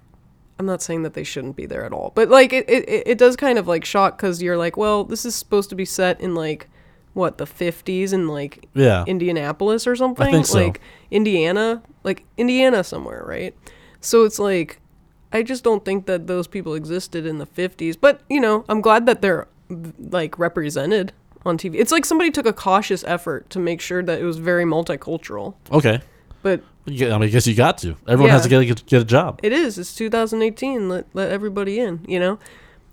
[0.59, 3.19] I'm not saying that they shouldn't be there at all, but like it, it, it
[3.19, 6.19] does kind of like shock because you're like, well, this is supposed to be set
[6.19, 6.71] in like
[7.17, 9.03] what the 50s in like Yeah.
[9.07, 10.27] Indianapolis or something.
[10.27, 10.59] I think so.
[10.59, 13.55] Like Indiana, like Indiana somewhere, right?
[14.03, 14.81] So it's like
[15.33, 17.97] I just don't think that those people existed in the 50s.
[18.01, 19.49] But, you know, I'm glad that they're
[19.99, 21.13] like represented
[21.45, 21.77] on TV.
[21.77, 25.55] It's like somebody took a cautious effort to make sure that it was very multicultural.
[25.73, 26.01] Okay.
[26.43, 27.97] But You- I mean, I guess you got to.
[28.07, 28.63] Everyone has to Yeah.
[28.65, 29.41] get a, get a job.
[29.43, 29.79] it is.
[29.79, 30.89] It's 2018.
[30.89, 32.39] Let let everybody in, you know?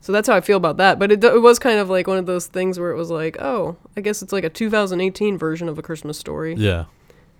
[0.03, 0.99] So that's how I feel about that.
[0.99, 3.41] But it, it was kind of like one of those things where it was like,
[3.41, 6.55] oh, I guess it's like a 2018 version of a Christmas story.
[6.55, 6.85] Yeah.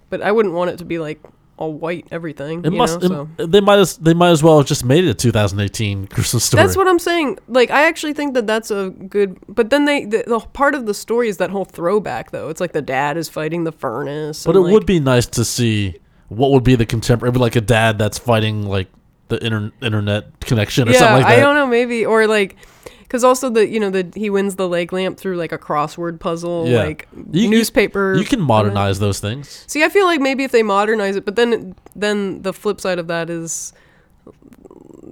[0.10, 1.19] But I wouldn't want it to be like
[1.58, 2.63] all white everything.
[2.63, 3.02] It you must.
[3.02, 3.45] know, it- so.
[3.47, 3.80] they might.
[3.80, 6.63] As, they might as well have just made it a 2018 Christmas story.
[6.63, 7.38] That's what I'm saying.
[7.49, 9.38] Like, I actually think that that's a good.
[9.49, 12.47] But then they, the, the part of the story is that whole throwback, though.
[12.47, 14.45] It's like the dad is fighting the furnace.
[14.45, 15.99] But it like- would be nice to see
[16.30, 18.88] what would be the contemporary, like a dad that's fighting like
[19.29, 21.39] the inter- internet connection or Yeah, something like that.
[21.39, 22.55] I don't know, maybe or like,
[22.99, 26.19] because also the you know the he wins the leg lamp through like a crossword
[26.19, 26.83] puzzle, Yeah.
[26.83, 28.15] like You- you- newspaper.
[28.15, 29.63] You can modernize those things.
[29.67, 32.99] See, I feel like maybe if they modernize it, but then then the flip side
[32.99, 33.73] of that is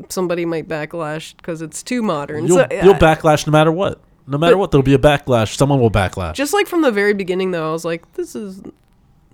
[0.10, 2.48] somebody might backlash because it's too modern.
[2.48, 4.00] You'll, So, you'll uh, backlash no matter what.
[4.28, 5.56] No matter what, there'll be a backlash.
[5.58, 6.36] Someone will backlash.
[6.36, 8.62] Just like from the very beginning, though, I was like, this is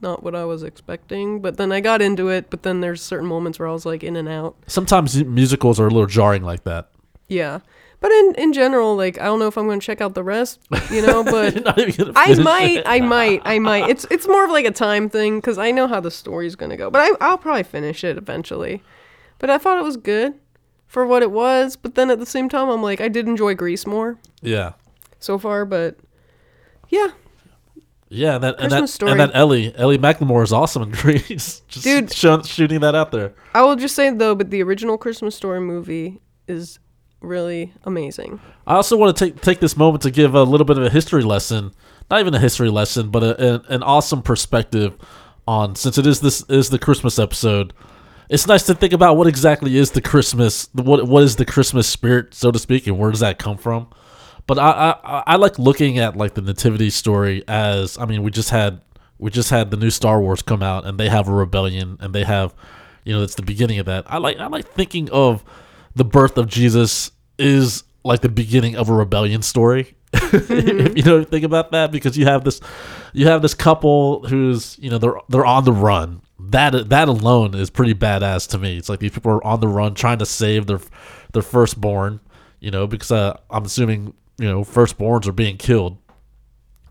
[0.01, 1.39] not what I was expecting.
[1.41, 2.49] But then I got into it.
[2.49, 4.55] But then there's certain moments where I was like in and out.
[4.67, 6.89] Sometimes musicals are a little jarring like that.
[7.27, 7.59] Yeah.
[7.99, 10.23] But in, in general, like I don't know if I'm going to check out the
[10.23, 10.59] rest,
[10.91, 11.23] you know.
[11.31, 12.83] But You're not even gonna I might.
[12.85, 13.89] I might, I might.
[13.89, 16.69] It's it's more of like a time thing because I know how the story's going
[16.69, 16.91] to go.
[16.91, 18.83] But I, I'll probably finish it eventually.
[19.39, 20.35] But I thought it was good
[20.85, 21.75] for what it was.
[21.75, 24.73] But then at the same time, I'm like, I did enjoy Grease more Yeah.
[25.19, 25.65] so far.
[25.65, 25.97] But
[26.89, 27.07] yeah,
[28.09, 29.11] Yeah, and that, and that, Story.
[29.11, 31.61] and that Ellie, Ellie McLemore is awesome in Grease.
[31.67, 32.13] Just Dude.
[32.13, 33.33] show, shooting that out there.
[33.53, 36.79] I will just say though, but the original Christmas Story movie is
[37.21, 38.39] really amazing.
[38.65, 40.89] I also want to take take this moment to give a little bit of a
[40.89, 41.73] history lesson,
[42.09, 44.95] not even a history lesson, but a, a, an awesome perspective
[45.47, 47.73] on since it is this is the Christmas episode.
[48.29, 51.87] It's nice to think about what exactly is the Christmas, what what is the Christmas
[51.87, 53.87] spirit, so to speak, and where does that come from.
[54.47, 58.31] But I I, I like looking at like the nativity story as I mean we
[58.31, 58.81] just had
[59.19, 62.13] we just had the new Star Wars come out and they have a rebellion and
[62.13, 62.55] they have
[63.03, 64.05] you know it's the beginning of that.
[64.07, 65.43] I like I like thinking of
[65.95, 69.95] the birth of Jesus is like the beginning of a rebellion story.
[70.13, 72.61] If you know think about that because you have this
[73.13, 76.21] you have this couple who's you know they're they're on the run.
[76.39, 78.77] That that alone is pretty badass to me.
[78.77, 80.79] It's like these people are on the run trying to save their
[81.33, 82.21] their firstborn
[82.59, 85.97] you know because uh, i'm assuming you know firstborns are being killed.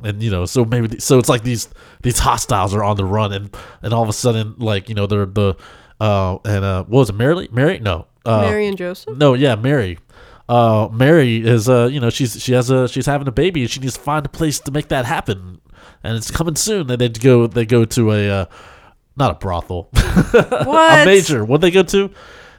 [0.02, 1.68] And you know so maybe so it's like these
[2.02, 5.06] these hostiles are on the run and and all of a sudden like you know
[5.06, 5.54] they're the
[6.00, 7.78] uh and uh what was it mary mary?
[7.78, 9.16] No uh Mary and Joseph.
[9.16, 9.98] no yeah mary.
[10.50, 13.70] Uh mary is uh you know she's she has a she's having a baby and
[13.70, 15.62] she needs to find a place to make that happen.
[16.04, 18.44] And it's coming soon and they go they go to a uh
[19.16, 19.88] not a brothel.
[19.94, 21.02] What?
[21.02, 21.42] a major.
[21.42, 22.10] What they go to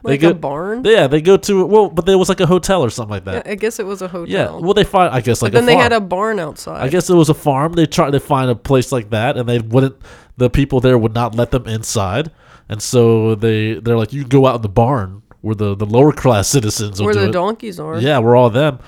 [0.07, 0.83] they Like go a barn?
[0.85, 3.47] yeah they go to well but there was like a hotel or something like that
[3.47, 4.27] I guess it was a hotel.
[4.27, 5.83] yeah well they find i guess like then a they farm.
[5.83, 6.81] had a barn outside.
[6.81, 7.73] I guess it was a farm.
[7.73, 9.95] They tried to find a place like that, and they wouldn't.
[10.37, 12.31] The people there would not let them inside,
[12.69, 16.11] and so they they're like, "You go out in the barn where the, the lower
[16.11, 17.99] class citizens where the it." donkeys are.
[17.99, 18.79] Yeah, we're all them,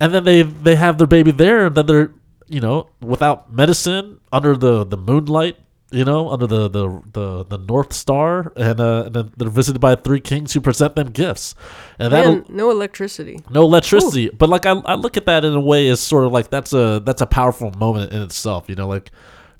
[0.00, 2.10] and then they they have their baby there, and then they're
[2.48, 5.56] you know without medicine under the the moonlight.
[5.90, 9.80] You know, under the the, the, the North Star, and, uh, and then they're visited
[9.80, 11.54] by three kings who present them gifts,
[11.98, 13.40] and that no electricity.
[13.48, 14.28] no electricity.
[14.28, 16.74] But like I, I look at that in a way as sort of like that's
[16.74, 19.10] a that's a powerful moment in itself you know like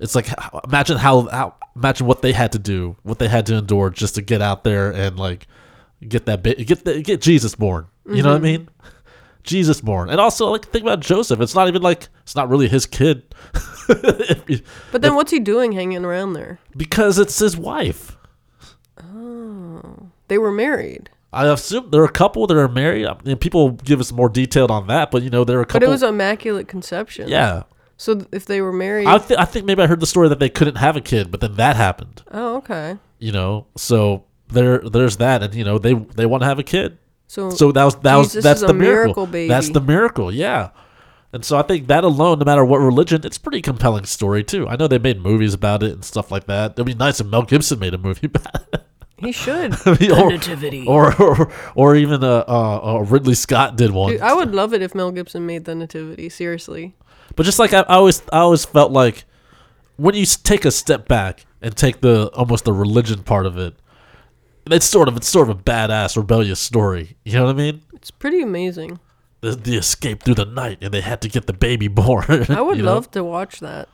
[0.01, 0.29] it's like
[0.65, 4.15] imagine how, how imagine what they had to do what they had to endure just
[4.17, 5.47] to get out there and like
[6.07, 7.87] get that ba- get the, get jesus born.
[8.07, 8.69] You know what i mean?
[9.45, 10.11] Jesus born.
[10.11, 11.41] And also like think about joseph.
[11.41, 13.35] It's not even like it's not really his kid
[14.93, 16.59] But then what's he doing hanging around there?
[16.77, 18.17] because it's his wife
[19.15, 20.11] Oh.
[20.29, 21.11] They were married.
[21.33, 23.07] I assume there are a couple that are married.
[23.07, 25.67] I mean, people give us more detailed on that, but you know there are a
[25.67, 25.81] couple.
[25.81, 27.29] But it was immaculate conception.
[27.29, 27.65] yeah,
[27.97, 29.07] So th- if they were married.
[29.07, 31.31] I, th- I think maybe I heard the story that they couldn't have a kid,
[31.31, 32.23] but then that happened.
[32.31, 32.97] oh, okay.
[33.19, 36.63] You know, so there there's that, and you know they they want to have a
[36.63, 36.99] kid.
[37.27, 39.05] So, So that was that was that's the miracle.
[39.05, 39.49] miracle baby.
[39.49, 40.71] That's the miracle, yeah.
[41.33, 44.43] And so I think that alone, no matter what religion, it's a pretty compelling story
[44.43, 44.67] too.
[44.67, 46.73] I know they made movies about it and stuff like that.
[46.73, 48.87] It'd be nice if Mel Gibson made a movie about it.
[49.19, 49.75] he should.
[49.87, 50.87] I mean, or, Nativity.
[50.87, 54.13] or, or or even a, uh, uh, Ridley Scott did one.
[54.13, 56.31] Dude, I would love it if Mel Gibson made the Nativity.
[56.31, 56.95] Seriously.
[57.37, 59.25] But just like I, I always, I always felt like
[59.97, 63.75] when you take a step back and take the almost the religion part of it,
[64.67, 67.17] it's sort of it's sort of a badass rebellious story.
[67.25, 67.83] You know what I mean?
[67.93, 68.99] It's pretty amazing.
[69.41, 72.47] The, the escape through the night, and they had to get the baby born.
[72.49, 72.95] I would you know?
[72.95, 73.89] love to watch that.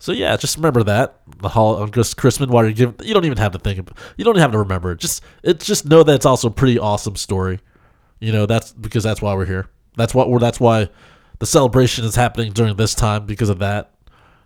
[0.00, 2.94] So yeah, just remember that the hall on Chris- Christmas while you're giving.
[3.06, 3.78] You don't even have to think.
[3.78, 4.98] Of, you don't even have to remember it.
[4.98, 5.60] Just it.
[5.60, 7.60] Just know that it's also a pretty awesome story.
[8.18, 9.68] You know that's because that's why we're here.
[9.96, 10.38] That's what we're.
[10.38, 10.88] That's why
[11.38, 13.92] the celebration is happening during this time because of that.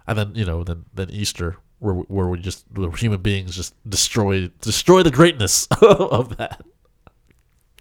[0.06, 3.74] And then you know then then Easter where where we just where human beings just
[3.88, 6.62] destroy destroy the greatness of that,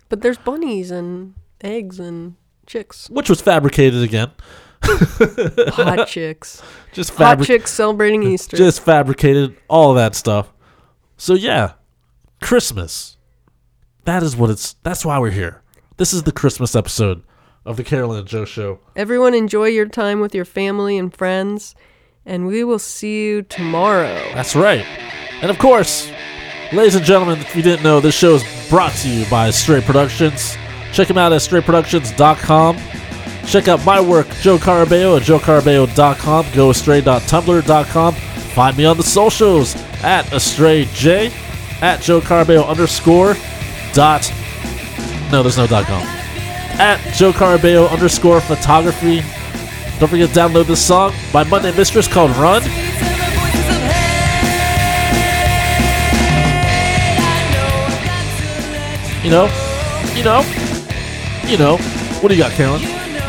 [0.10, 2.36] But there's bunnies and eggs and
[2.74, 3.10] chicks.
[3.10, 4.32] which was fabricated again.
[4.84, 6.62] Hot chicks.
[6.94, 8.56] Just Hot chicks celebrating Easter.
[8.58, 10.52] just fabricated all that stuff
[11.18, 11.74] so yeah
[12.42, 13.18] christmas
[14.06, 15.62] that is what it's that's why we're here
[15.98, 17.24] this is the christmas episode
[17.66, 21.74] of the carolyn and joe show Everyone enjoy your time with your family and friends.
[22.26, 24.14] And we will see you tomorrow.
[24.36, 24.86] that's right
[25.42, 26.12] and of course
[26.72, 29.82] ladies and gentlemen if you didn't know this show is brought to you by Astray
[29.82, 30.56] productions
[30.94, 32.78] check him out at astrayproductions.com
[33.46, 39.76] check out my work joe carabeo at joecarabeo.com go astray.tumblr.com find me on the socials
[40.04, 41.32] at astrayj
[41.82, 43.36] at joe carabeo underscore
[43.94, 44.32] dot
[45.34, 46.04] no there's no dot com.
[46.80, 49.22] At joe carabeo underscore photography.
[50.00, 52.62] Don't forget to download this song by monday mistress called run.
[59.24, 59.46] You know
[60.14, 60.44] you know
[61.46, 61.78] you know
[62.22, 62.82] what do you got carolyn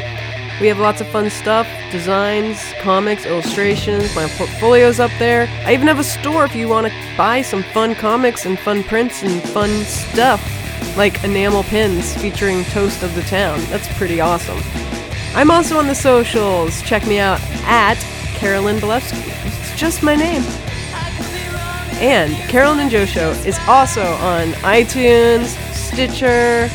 [0.61, 4.15] We have lots of fun stuff designs, comics, illustrations.
[4.15, 5.47] My portfolio's up there.
[5.65, 8.83] I even have a store if you want to buy some fun comics and fun
[8.83, 10.41] prints and fun stuff,
[10.97, 13.59] like enamel pins featuring Toast of the Town.
[13.69, 14.59] That's pretty awesome.
[15.35, 16.81] I'm also on the socials.
[16.81, 17.95] Check me out at
[18.35, 19.21] Carolyn Belefski.
[19.45, 20.43] It's just my name.
[21.97, 26.69] And Carolyn and Joe Show is also on iTunes, Stitcher,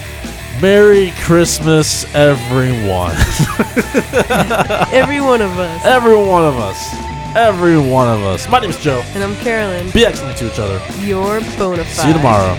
[0.61, 3.11] Merry Christmas, everyone.
[4.93, 5.85] Every one of us.
[5.85, 6.93] Every one of us.
[7.35, 8.47] Every one of us.
[8.47, 9.03] My name is Joe.
[9.13, 9.91] And I'm Carolyn.
[9.91, 10.81] Be excellent to each other.
[11.01, 11.87] You're bona fide.
[11.87, 12.55] See you tomorrow.